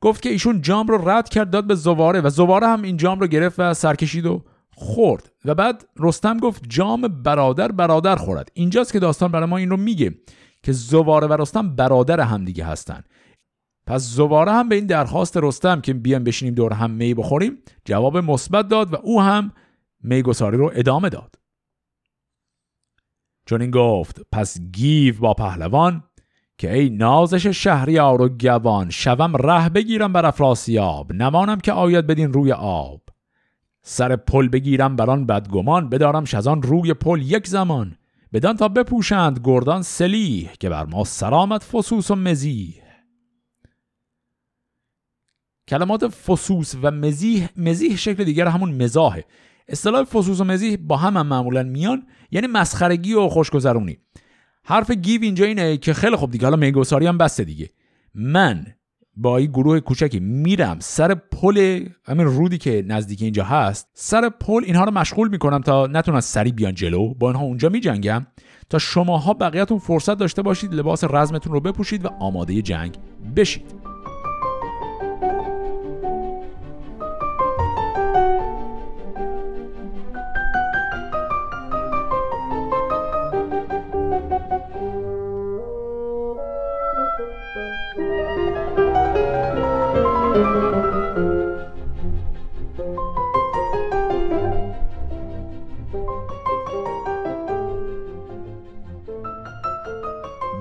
[0.00, 3.20] گفت که ایشون جام رو رد کرد داد به زواره و زواره هم این جام
[3.20, 4.44] رو گرفت و سرکشید و
[4.78, 5.32] خورد.
[5.44, 8.50] و بعد رستم گفت جام برادر برادر خورد.
[8.54, 10.14] اینجاست که داستان برای ما این رو میگه
[10.62, 13.04] که زواره و رستم برادر هم دیگه هستن.
[13.86, 18.18] پس زواره هم به این درخواست رستم که بیان بشینیم دور هم می بخوریم جواب
[18.18, 19.52] مثبت داد و او هم
[20.02, 21.34] میگساری رو ادامه داد.
[23.46, 26.04] چون این گفت پس گیو با پهلوان
[26.58, 31.12] که ای نازش شهریار و گوان شوم ره بگیرم بر افراسیاب.
[31.12, 33.07] نمانم که آید بدین روی آب.
[33.90, 37.96] سر پل بگیرم بران بدگمان بدارم شزان روی پل یک زمان.
[38.32, 42.82] بدان تا بپوشند گردان سلیح که بر ما سرامت فسوس و مزیح.
[45.68, 49.24] کلمات فسوس و مزیح مزیح شکل دیگر همون مزاحه.
[49.68, 53.98] اصطلاح فسوس و مزیح با هم, هم معمولا میان یعنی مسخرگی و خوشگذرونی.
[54.64, 57.70] حرف گیو اینجا اینه که خیلی خوب دیگه حالا میگوساری هم بسته دیگه.
[58.14, 58.66] من
[59.20, 64.62] با این گروه کوچکی میرم سر پل همین رودی که نزدیک اینجا هست سر پل
[64.64, 67.14] اینها رو مشغول می‌کنم تا نتونن سری بیان جلو.
[67.14, 68.26] با اینها اونجا میجنگم
[68.70, 72.98] تا شماها بقیهتون فرصت داشته باشید لباس رزمتون رو بپوشید و آماده جنگ
[73.36, 73.87] بشید.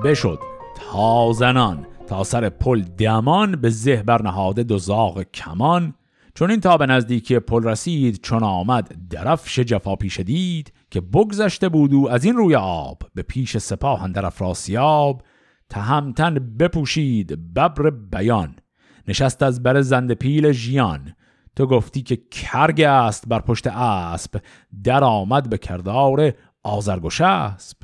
[0.08, 0.40] بشد
[0.76, 5.94] تا زنان تا سر پل دمان به زه برنهاده زاغ کمان.
[6.34, 11.70] چون این تا به نزدیکی پل رسید چون آمد درفش جفا پیش دید که بگذشته
[11.70, 15.22] بودو از این روی آب به پیش سپاه اندر افراسیاب.
[15.70, 18.56] تهمتن بپوشید ببر بیان.
[19.08, 21.14] نشست از بر زند پیل ژیان.
[21.56, 24.42] تو گفتی که کرگ است بر پشت اسب.
[24.84, 26.34] در آمد به کردار
[26.64, 27.77] آزرگوش اسب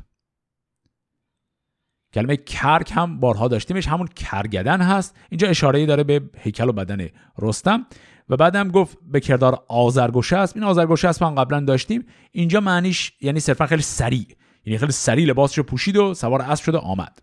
[2.14, 5.16] کلمه کرک هم بارها داشتیمش همون کرگدن هست.
[5.30, 7.08] اینجا اشاره داره به هیکل و بدن
[7.38, 7.86] رستم.
[8.28, 10.56] و بعدم گفت به کردار آزرگوشه است.
[10.56, 12.06] این آزرگوشه است من قبلا داشتیم.
[12.32, 14.26] اینجا معنیش یعنی صرفا خیلی سریع.
[14.64, 17.22] یعنی خیلی سریع لباسشو پوشید و سوار اسب شده آمد.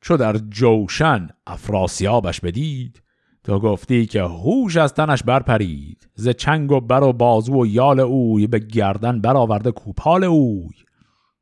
[0.00, 3.02] چو در جوشن افراسیابش بدید
[3.44, 6.08] تو گفتی که هوش از تنش برپرید.
[6.14, 10.87] ز چنگ و بر و بازو و یال اوی به گردن برآورده کوپال اوی.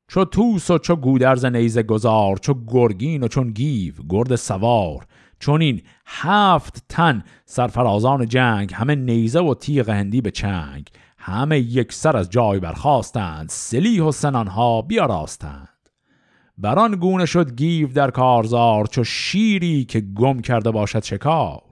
[0.08, 5.06] چو توس و چو گودرز نیزه گذار چو گرگین و چون گیو گرد سوار.
[5.40, 10.88] چون این هفت تن سرفرازان جنگ همه نیزه و تیغ هندی به چنگ.
[11.18, 15.68] همه یک سر از جای برخواستند سلیح و سنانها بیاراستند.
[16.58, 21.62] بران گونه شد گیو در کارزار چو شیری که گم کرده باشد شکار.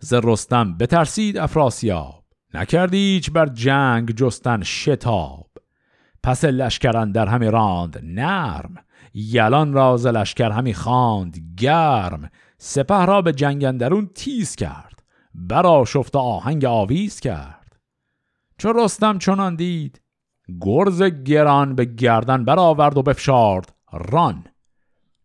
[0.00, 5.53] ز رستم بترسید افراسیاب نکردیچ بر جنگ جستن شتاب.
[6.24, 8.74] پس لشکران در همی راند نرم
[9.14, 12.30] یلان را ز لشکر همی خواند گرم.
[12.58, 15.02] سپه را به جنگندرون تیز کرد
[15.34, 17.76] برا شفت آهنگ آویز کرد.
[18.58, 20.00] چو رستم چنان دید
[20.60, 24.44] گرز گران به گردن برآورد و بفشارد ران.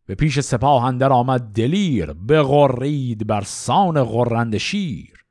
[0.05, 5.25] به پیش سپاه اندر آمد دلیر بغرید بر سان غرند شیر.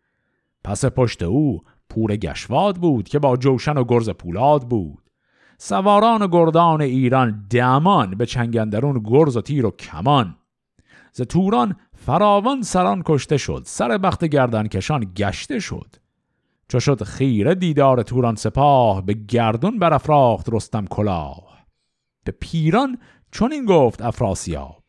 [0.65, 1.61] پس پشت او
[1.91, 5.08] پور گشواد بود که با جوشن و گرز پولاد بود.
[5.59, 10.37] سواران گردان ایران دمان به چنگندرون گرز و تیر و کمان.
[11.13, 15.97] ز توران فراوان سران کشته شد سر بخت گردن کشان گشته شد.
[16.69, 21.67] چو شد خیره دیدار توران سپاه به گردون برافراخت رستم کلاه.
[22.25, 22.99] به پیران
[23.33, 24.85] چون این گفت افراسیاب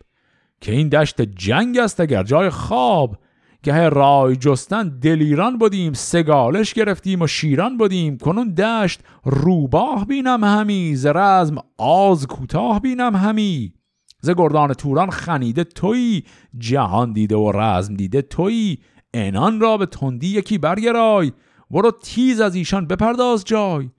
[0.61, 3.17] که این دشت جنگ است اگر جای خواب
[3.63, 10.95] گه رای جستن دلیران بودیم سگالش گرفتیم و شیران بودیم کنون دشت روباه بینم همی
[10.95, 13.73] ز رزم آز کوتاه بینم همی.
[14.21, 16.23] ز گردان توران خنیده توی
[16.57, 18.77] جهان دیده و رزم دیده توی.
[19.13, 21.31] انان را به تندی یکی برگرای
[21.71, 23.89] برو تیز از ایشان بپرداز جای.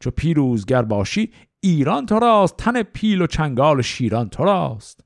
[0.00, 5.04] چو پیروزگر باشی ایران تو راست تن پیل و چنگال شیران تو راست.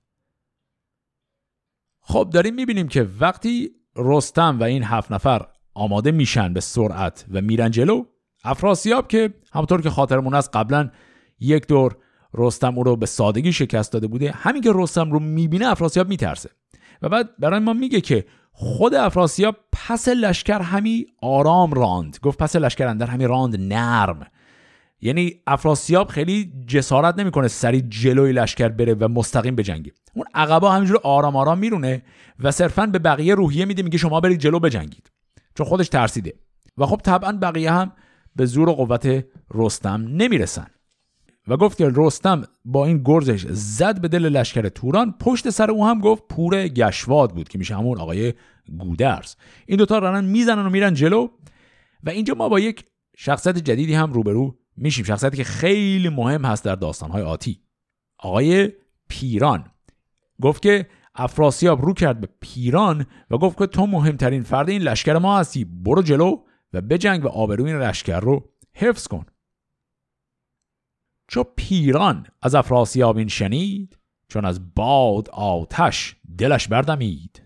[2.01, 7.41] خب داریم می‌بینیم که وقتی رستم و این هفت نفر آماده میشن به سرعت و
[7.41, 8.05] میرن جلو.
[8.45, 10.91] افراسیاب که همونطور که خاطرمون از قبلا
[11.41, 11.97] یک دور
[12.35, 14.31] رستم او رو به سادگی شکست داده بوده.
[14.31, 16.51] همین که رستم رو می‌بینه افراسیاب میترسه.
[17.03, 22.19] و بعد برای ما میگه که خود افراسیاب پس لشکر همی آرام راند.
[22.23, 24.27] گفت پس لشکر اندر همی راند نرم.
[25.03, 31.01] یعنی افراسیاب خیلی جسارت نمی‌کنه سری جلوی لشکر بره و مستقیم بجنگه اون عقبا همینجور
[31.03, 32.03] آرام آرام میرونه
[32.41, 35.11] و صرفا به بقیه روحیه میده میگه شما برید جلو بجنگید.
[35.55, 36.35] چون خودش ترسیده.
[36.79, 37.93] و خب طبعا بقیه هم
[38.37, 39.25] به زور و قوت
[39.55, 40.67] رستم نمی‌رسن.
[41.49, 45.15] و گفت که رستم با این گرزش زد به دل لشکر توران.
[45.21, 48.35] پشت سر او هم گفت پور گشواد بود که میشه همون آقای
[48.79, 49.35] گودرز.
[49.67, 51.29] این دوتا دارن می‌زنن و میرن جلو.
[52.05, 52.85] و اینجا ما با یک
[53.17, 55.05] شخصیت جدیدی هم روبرو میشیم.
[55.05, 57.61] شخصیتی که خیلی مهم هست در داستانهای آتی.
[58.19, 58.73] آقای
[59.09, 59.65] پیران.
[60.43, 65.19] گفت که افراسیاب رو کرد به پیران و گفت که تو مهمترین فرد این لشکر
[65.19, 65.65] ما هستی.
[65.65, 66.37] برو جلو
[66.73, 69.27] و بجنگ و آبروی این لشکر رو حفظ کن.
[71.29, 77.43] چو پیران از افراسیاب این شنید چون از باد آتش دلش بردمید.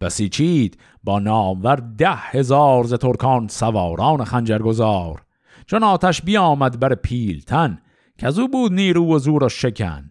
[0.00, 5.22] بسیچید با نامور ده هزار ز ترکان سواران خنجرگزار
[5.66, 7.78] چون آتش بیامد بر پیلتن
[8.18, 10.08] که از او بود نیرو و زور و شکن.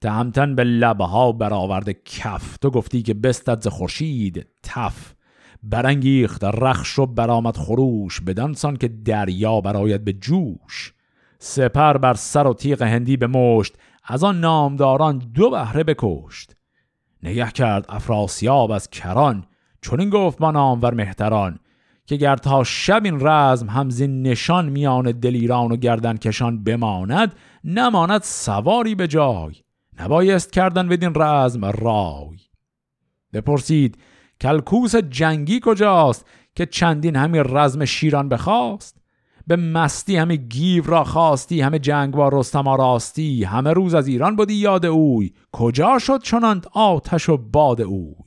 [0.00, 5.14] تهمتن به لبه ها برآورده کف تو گفتی که بستد ز خورشید تف.
[5.62, 10.92] برانگیخت رخش و برآمد خروش بدانسان که دریا براید به جوش.
[11.38, 13.74] سپر بر سر و تیغ هندی به مشت
[14.04, 16.56] از آن نامداران دو بهره بکشت.
[17.22, 19.44] نگه کرد افراسیاب از کران
[19.80, 21.58] چون این گفت با نامور مهتران
[22.06, 27.34] که گر تا شب این رزم همزین نشان میان دلیران و گردن کشان بماند
[27.64, 29.54] نماند سواری به جای.
[30.00, 32.38] نبایست کردن بدین رزم رای.
[33.32, 33.98] بپرسید
[34.40, 38.96] کلکوس جنگی کجاست که چندین همین رزم شیران بخواست؟
[39.46, 44.36] به مستی همه گیو را خواستی همه جنگ با رستم راستی همه روز از ایران
[44.36, 45.32] بودی یاد اوی.
[45.52, 48.25] کجا شد چنانت آتش و باد اوی؟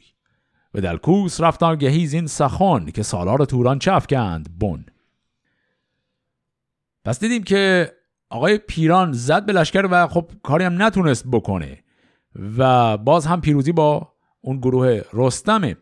[0.72, 4.86] به دلکوس رفت آگهی این سخن که سالار توران چفکند بن.
[7.06, 7.92] پس دیدیم که
[8.30, 11.84] آقای پیران زد به لشکر و خب کاری هم نتونست بکنه
[12.58, 15.76] و باز هم پیروزی با اون گروه رستمه.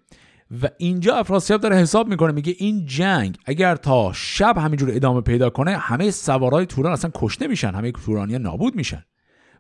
[0.62, 5.50] و اینجا افراسیاب داره حساب می‌کنه میگه این جنگ اگر تا شب همینجور ادامه پیدا
[5.50, 9.04] کنه همه سوارای توران اصلا کشته میشن همه تورانی نابود میشن.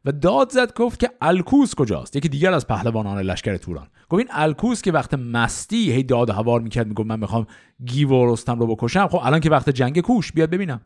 [0.05, 3.87] و داد زد گفت که الکوس کجاست؟ یکی دیگر از پهلوانان لشکر توران.
[4.09, 7.47] گفت این الکوس که وقت مستی هی داد هوار می‌کرد می‌گفت من می‌خوام
[7.85, 9.07] گیو و رو بکشم.
[9.07, 10.81] خب الان که وقت جنگ کوش بیاد ببینم.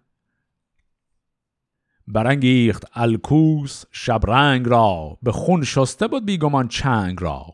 [2.07, 7.45] برانگیخت الکوس شبرنگ را به خون شسته بود بیگمان چنگ را.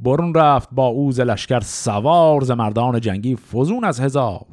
[0.00, 4.46] برون رفت با اوز لشکر سوار ز مردان جنگی فزون از هزار.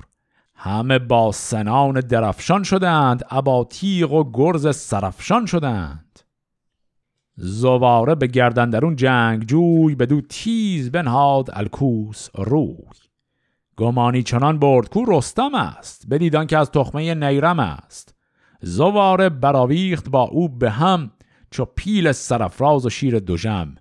[0.56, 6.20] همه با سنان درفشان شدند ابا تیغ و گرز سرفشان شدند.
[7.38, 12.78] زواره به گردن درون جنگ جوی به دو تیز بنهاد الکوس روی.
[13.78, 18.16] گمانی چنان برد کو رستم است بدیدان که از تخمه نیرم است.
[18.62, 21.12] زواره براویخت با او به هم
[21.52, 23.76] چو پیل سرفراز و شیر دوژم.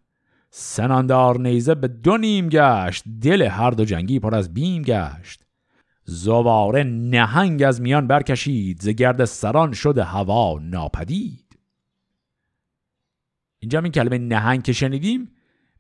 [0.51, 5.45] سناندار نیزه به دو نیم گشت دل هر دو جنگی پر از بیم گشت.
[6.05, 11.44] زواره نهنگ از میان برکشید ز گرد سران شده هوا ناپدید.
[13.65, 15.31] اینجا این کلمه نهنگ که شنیدیم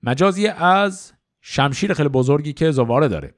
[0.02, 3.34] مجازی از شمشیر خیلی بزرگی که زواره داره.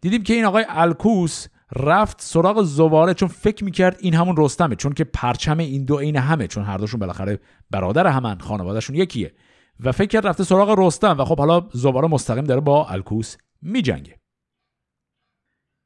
[0.00, 4.92] دیدیم که این آقای الکوس رفت سراغ زواره چون فکر می‌کرد این همون رستمه چون
[4.92, 9.34] که پرچم این دو عین همه چون هر دوشون بالاخره برادر همن خانوادهشون یکیه.
[9.80, 14.18] و فکر کرد رفته سراغ رستم و خب حالا زواره مستقیم داره با الکوس میجنگه.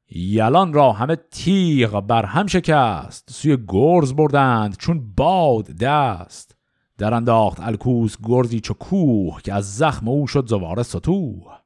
[0.09, 6.52] یلان را همه تیغ بر هم شکست سوی گرز بردند چون باد دست.
[6.97, 11.59] در انداخت الکوس گرزی چو کوه که از زخم او شد زواره ستوه.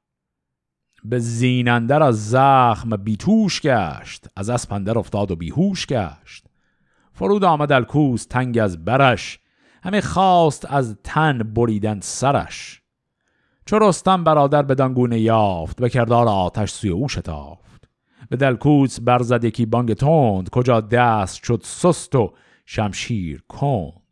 [1.04, 6.46] به زینندر از زخم بیتوش گشت از اسپندر افتاد و بیهوش گشت.
[7.14, 9.40] فرود آمد الکوس تنگ از برش
[9.84, 12.82] همه خواست از تن بریدن سرش.
[13.66, 17.90] چو رستم برادر بدان گونه یافت به کردار آتش سوی او شتافت.
[18.30, 22.34] به دلکوس برزد یکی بانگ تند کجا دست شد سست و
[22.66, 24.07] شمشیر کند.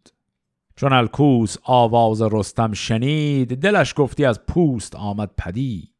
[0.76, 5.92] چون الکوس آواز رستم شنید دلش گفتی از پوست آمد پدید.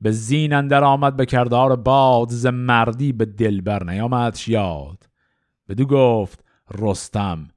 [0.00, 5.04] به زین اندر آمد به کردار باد ز مردی به دل بر نیامدش یاد
[5.68, 6.44] بدو گفت
[6.78, 7.48] رستم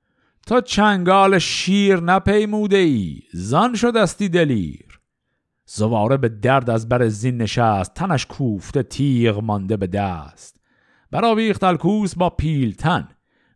[0.45, 4.99] تا چنگال شیر نپیموده ای زان شدستی دلیر.
[5.65, 10.59] زواره به درد از بر زین نشست تنش کوفته تیغ مانده به دست.
[11.11, 13.07] برآویخت الکوس با پیلتن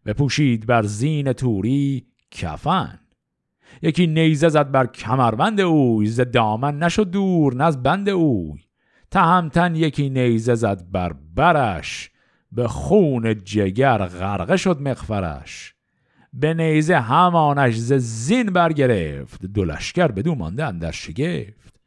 [0.05, 2.99] بپوشید بر زین توری کفن.
[3.81, 8.61] یکی نیزه زد بر کمربند اوی ز دامن نشد دور نز بند اوی.
[9.11, 12.11] تهمتن یکی نیزه زد بر برش
[12.51, 15.75] به خون جگر غرقه شد مغفرش.
[16.33, 21.79] به نیزه همانش ز زین برگرفت دو لشکر بدو مانده اندر شگفت.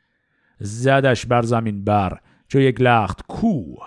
[0.59, 3.87] زدش بر زمین بر چو یک لخت کوه.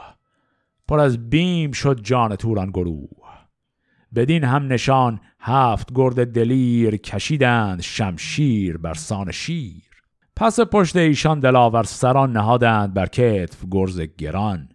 [0.88, 3.27] پر از بیم شد جان توران گروه.
[4.18, 9.84] بدین هم نشان هفت گرد دلیر کشیدند شمشیر بر سان شیر.
[10.36, 14.70] پس پشت ایشان دلاور سران نهادند بر کتف گرز گران.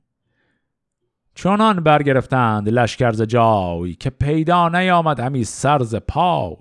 [1.34, 6.56] چونان برگرفتند لشکرز جای که پیدا نیامد همی سرز پای.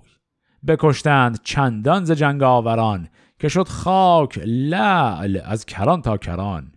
[0.66, 3.08] بکشتند چندان ز جنگاوران
[3.38, 6.72] که شد خاک لعل از کران تا کران.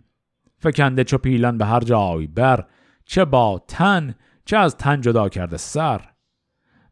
[0.58, 2.64] فکنده چو پیلان به هر جای بر
[3.04, 4.14] چه با تن
[4.46, 6.00] چه از تن جدا کرده سر؟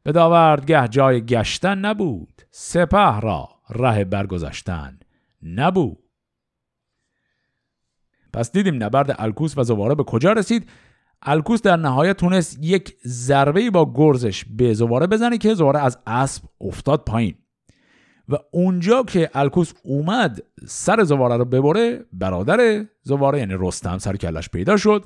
[0.02, 4.98] به داوردگه جای گشتن نبود سپه را ره برگذشتن
[5.42, 5.98] نبود.
[8.32, 10.70] پس دیدیم نبرد الکوس و زواره به کجا رسید؟
[11.22, 16.44] الکوس در نهایت تونست یک ضربه با گرزش به زواره بزنه که زواره از اسب
[16.60, 17.34] افتاد پایین.
[18.28, 24.48] و اونجا که الکوس اومد سر زواره رو ببره برادر زواره یعنی رستم سر کلش
[24.48, 25.04] پیدا شد.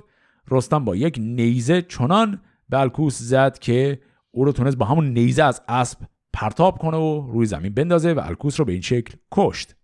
[0.51, 5.43] رستم با یک نیزه چنان به الکوس زد که او رو تونست با همون نیزه
[5.43, 5.99] از اسب
[6.33, 9.77] پرتاب کنه و روی زمین بندازه و الکوس رو به این شکل کشت.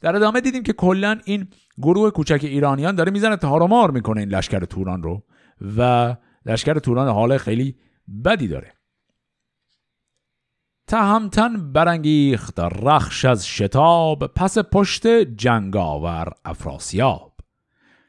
[0.00, 4.64] در ادامه دیدیم که کلا این گروه کوچک ایرانیان داره می‌زنه تهارمار می‌کنه این لشکر
[4.64, 5.22] توران رو
[5.78, 6.16] و
[6.46, 7.76] لشکر توران حال خیلی
[8.24, 8.72] بدی داره.
[10.86, 17.36] تهمتن برانگیخت رخش از شتاب پس پشت جنگاور افراسیاب.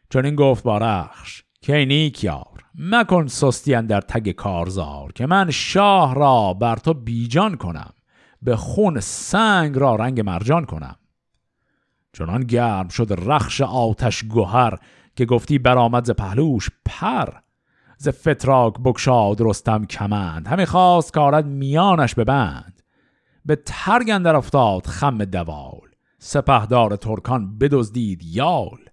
[0.09, 5.51] چون این گفت با رخش که نیک یار مکن سستی در تگ کارزار که من
[5.51, 7.93] شاه را بر تو بیجان کنم
[8.41, 10.95] به خون سنگ را رنگ مرجان کنم.
[12.13, 14.77] چنان گرم شد رخش آتش گوهر
[15.15, 17.29] که گفتی برآمد ز پهلوش پر.
[17.97, 22.83] ز فتراک بکشاد رستم کمند همی خواست کارد میانش ببند
[23.45, 25.89] به ترگ اندر افتاد خم دوال
[26.19, 28.84] سپهدار ترکان بدزدید یال.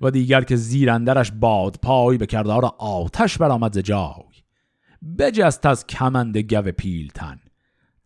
[0.00, 4.36] و دیگر که زیر اندرش باد پای به کردار آتش برآمد ز جای.
[5.18, 7.40] بجست از کمند گو پیلتن.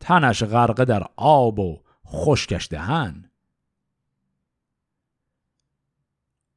[0.01, 3.31] تنش غرقه در آب و خشکش دهن.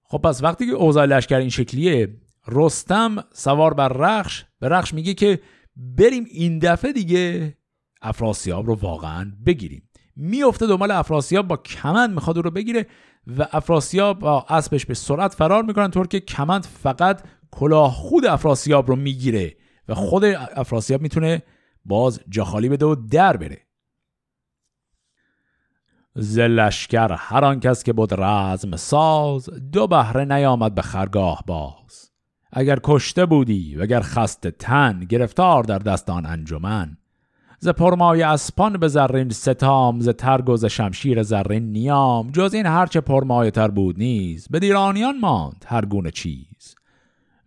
[0.03, 2.17] خب پس وقتی که اوضاع لشکر این شکلیه
[2.47, 5.39] رستم سوار بر رخش به رخش میگه که
[5.75, 7.53] بریم این دفعه دیگه
[8.01, 9.89] افراسیاب رو واقعا بگیریم.
[10.15, 12.87] میفته دنبال افراسیاب با کمند می‌خواد رو بگیره.
[13.27, 18.87] و افراسیاب با اسبش به سرعت فرار می‌کنن طور که کمند فقط کلاه خود افراسیاب
[18.87, 19.57] رو می‌گیره
[19.87, 20.23] و خود
[20.55, 21.43] افراسیاب می‌تونه
[21.85, 23.61] باز جاخالی بده و در بره.
[26.15, 32.11] زلشکر هر آن کس که بود رزم ساز دو بهره نیامد به خرگاه باز.
[32.51, 36.97] اگر کشته بودی و اگر خسته تن گرفتار در دستان انجمن.
[37.63, 42.31] ز پرمای اسپان به زرین ستام ز ترگ و ز شمشیر زرین نیام.
[42.31, 46.75] جز این هرچه پرمایه تر بود نیز به دیرانیان ماند هر گونه چیز.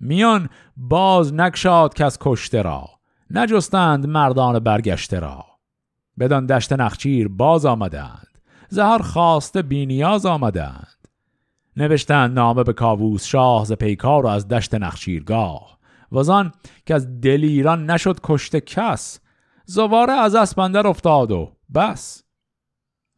[0.00, 2.88] میان باز نکشاد کس کشته را
[3.30, 5.44] نجستند مردان برگشته را.
[6.18, 8.38] بدان دشت نخچیر باز آمدند
[8.68, 11.08] زهر خواسته بینیاز آمدند.
[11.76, 15.78] نوشتند نامه به کاووس شاه ز پیکار و از دشت نخچیرگاه.
[16.12, 16.52] وزان
[16.86, 19.20] که از دلیران نشد کشته کس
[19.66, 22.22] زواره از اسپندر افتاد و بس.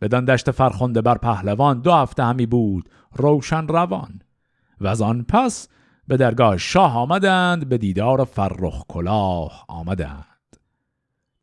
[0.00, 4.22] بدان دشت فرخنده بر پهلوان دو هفته همی بود روشن روان.
[4.80, 5.68] و از آن پس
[6.06, 10.24] به درگاه شاه آمدند به دیدار فرخ کلاه آمدند.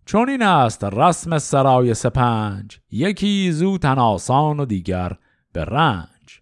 [0.05, 5.11] چون این است رسم سرای سپنج یکی زو تناسان و دیگر
[5.53, 6.41] به رنج.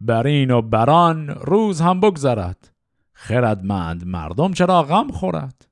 [0.00, 2.72] برین و بران روز هم بگذرد
[3.12, 5.71] خردمند مردم چرا غم خورد؟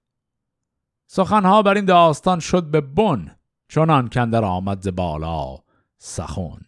[1.12, 3.30] سخنها بر این داستان شد به بن
[3.68, 5.58] چنان کندر آمد ز بالا
[5.98, 6.60] سخون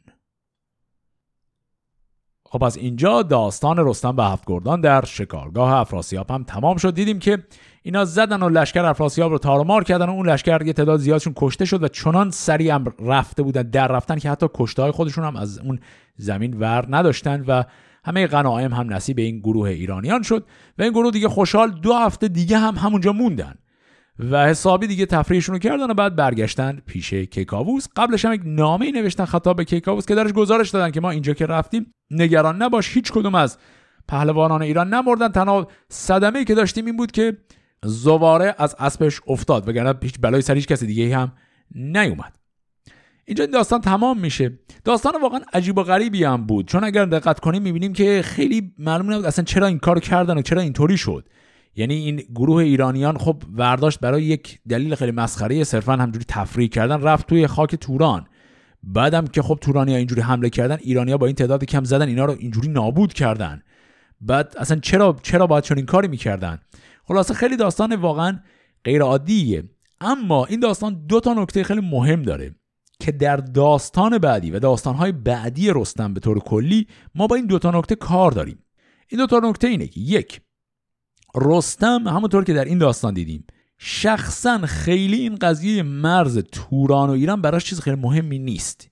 [2.47, 6.95] خب از اینجا داستان رستم به هفت گردان در شکارگاه افراسیاب هم تمام شد.
[6.95, 7.38] دیدیم که
[7.82, 11.64] اینا زدن و لشکر افراسیاب رو تارمار کردن و اون لشکر یه تعداد زیادشون کشته
[11.64, 15.36] شد و چنان سریع هم رفته بودن در رفتن که حتی کشته های خودشون هم
[15.36, 15.80] از اون
[16.16, 17.64] زمین ور نداشتن و
[18.05, 20.47] همه غنایم هم نصیب این گروه ایرانیان شد
[20.78, 23.55] و این گروه دیگه خوشحال دو هفته دیگه هم همونجا موندن.
[24.19, 27.87] و حسابی دیگه تفریحشون رو کردن و بعد برگشتن پیش کیکاووس.
[27.97, 31.35] قبلش هم یک نامه نوشتن خطاب به کیکاووس که درش گزارش دادن که ما اینجا
[31.35, 33.59] که رفتیم نگران نباش هیچ کدوم از
[34.09, 35.29] پهلوانان ایران نمردن.
[35.29, 37.37] تنها صدمه که داشتیم این بود که
[37.85, 41.33] زواره از اسبش افتاد وگرنه هیچ بلای سر هیچ کسی دیگه هم
[41.75, 42.37] نیومد.
[43.25, 44.59] اینجا این داستان تمام میشه.
[44.85, 46.69] داستان واقعا عجیب و غریبی هم بود.
[46.69, 50.43] چون اگر دقت کنیم می‌بینیم که خیلی معلوم نبود اصلا چرا این کار کردن و
[50.43, 51.29] چرا اینطوری شد.
[51.75, 57.03] یعنی این گروه ایرانیان خب ورداشت برای یک دلیل خیلی مسخره صرفا همجوری تفریح کردن
[57.03, 58.27] رفت توی خاک توران.
[58.83, 62.37] بعدم که خب تورانی اینجوری حمله کردن ایرانیا با این تعداد کم زدن اینا رو
[62.39, 63.62] اینجوری نابود کردن.
[64.20, 66.59] بعد اصلا چرا چرا باید چون این کاری می‌کردن؟
[67.05, 68.41] خلاصه خیلی داستان واقعا
[68.85, 69.64] غیر عادیه
[70.01, 72.55] اما این داستان دو تا نکته خیلی مهم داره
[73.01, 77.59] که در داستان بعدی و داستانهای بعدی رستم به طور کلی ما با این دو
[77.59, 78.59] تا نکته کار داریم.
[79.09, 80.41] این دو تا نکته اینه که یک
[81.37, 83.45] رستم همونطور که در این داستان دیدیم.
[83.78, 88.91] شخصا خیلی این قضیه مرز توران و ایران براش چیز خیلی مهمی نیست.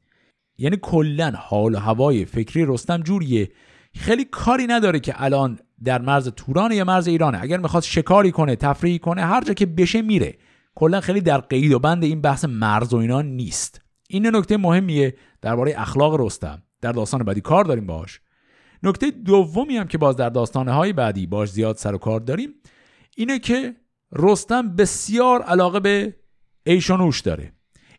[0.58, 3.50] یعنی کلا حال و هوای فکری رستم جوریه.
[3.94, 7.38] خیلی کاری نداره که الان در مرز توران یا مرز ایرانه.
[7.42, 10.38] اگر می‌خواد شکاری کنه تفریحی کنه هر جا که بشه میره.
[10.74, 13.80] کلا خیلی در قید و بند این بحث مرز و اینا نیست.
[14.08, 16.62] این نکته مهمیه درباره اخلاق رستم.
[16.80, 18.20] در داستان بعدی کار داریم باش
[18.82, 22.54] نکته دومی هم که باز در داستانهای بعدی باش زیاد سر و کار داریم
[23.16, 23.76] اینه که
[24.12, 26.16] رستم بسیار علاقه به
[26.66, 27.52] ایشونوش داره.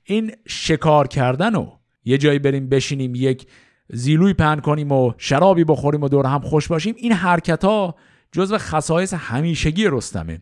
[0.04, 1.72] این شکار کردن و
[2.04, 3.48] یه جایی بریم بشینیم یک
[3.90, 7.96] زیلوی پهن کنیم و شرابی بخوریم و دور هم خوش باشیم این حرکت ها
[8.32, 10.42] جزو خصایص همیشگی رستمه.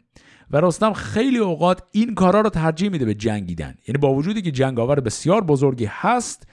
[0.52, 3.76] و رستم خیلی اوقات این کارا رو ترجیح میده به جنگیدن.
[3.88, 6.48] یعنی با وجودی که جنگاور بسیار بزرگی هست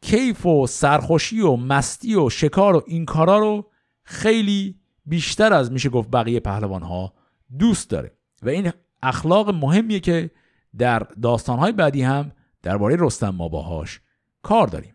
[0.00, 3.70] کیف و سرخوشی و مستی و شکار و این کارا رو
[4.02, 7.12] خیلی بیشتر از میشه گفت بقیه پهلوان ها
[7.58, 8.12] دوست داره.
[8.42, 8.72] و این
[9.02, 10.30] اخلاق مهمیه که
[10.78, 12.32] در داستانهای بعدی هم
[12.62, 14.00] درباره رستم ما باهاش
[14.42, 14.94] کار داریم.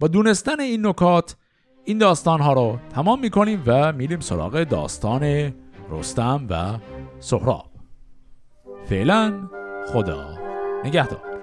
[0.00, 1.36] با دونستن این نکات
[1.84, 5.54] این داستان ها رو تمام می‌کنیم و میریم سراغ داستان
[5.90, 6.78] رستم و
[7.20, 7.70] سهراب.
[8.84, 9.48] فعلا
[9.92, 10.38] خدا
[10.84, 11.33] نگهدار.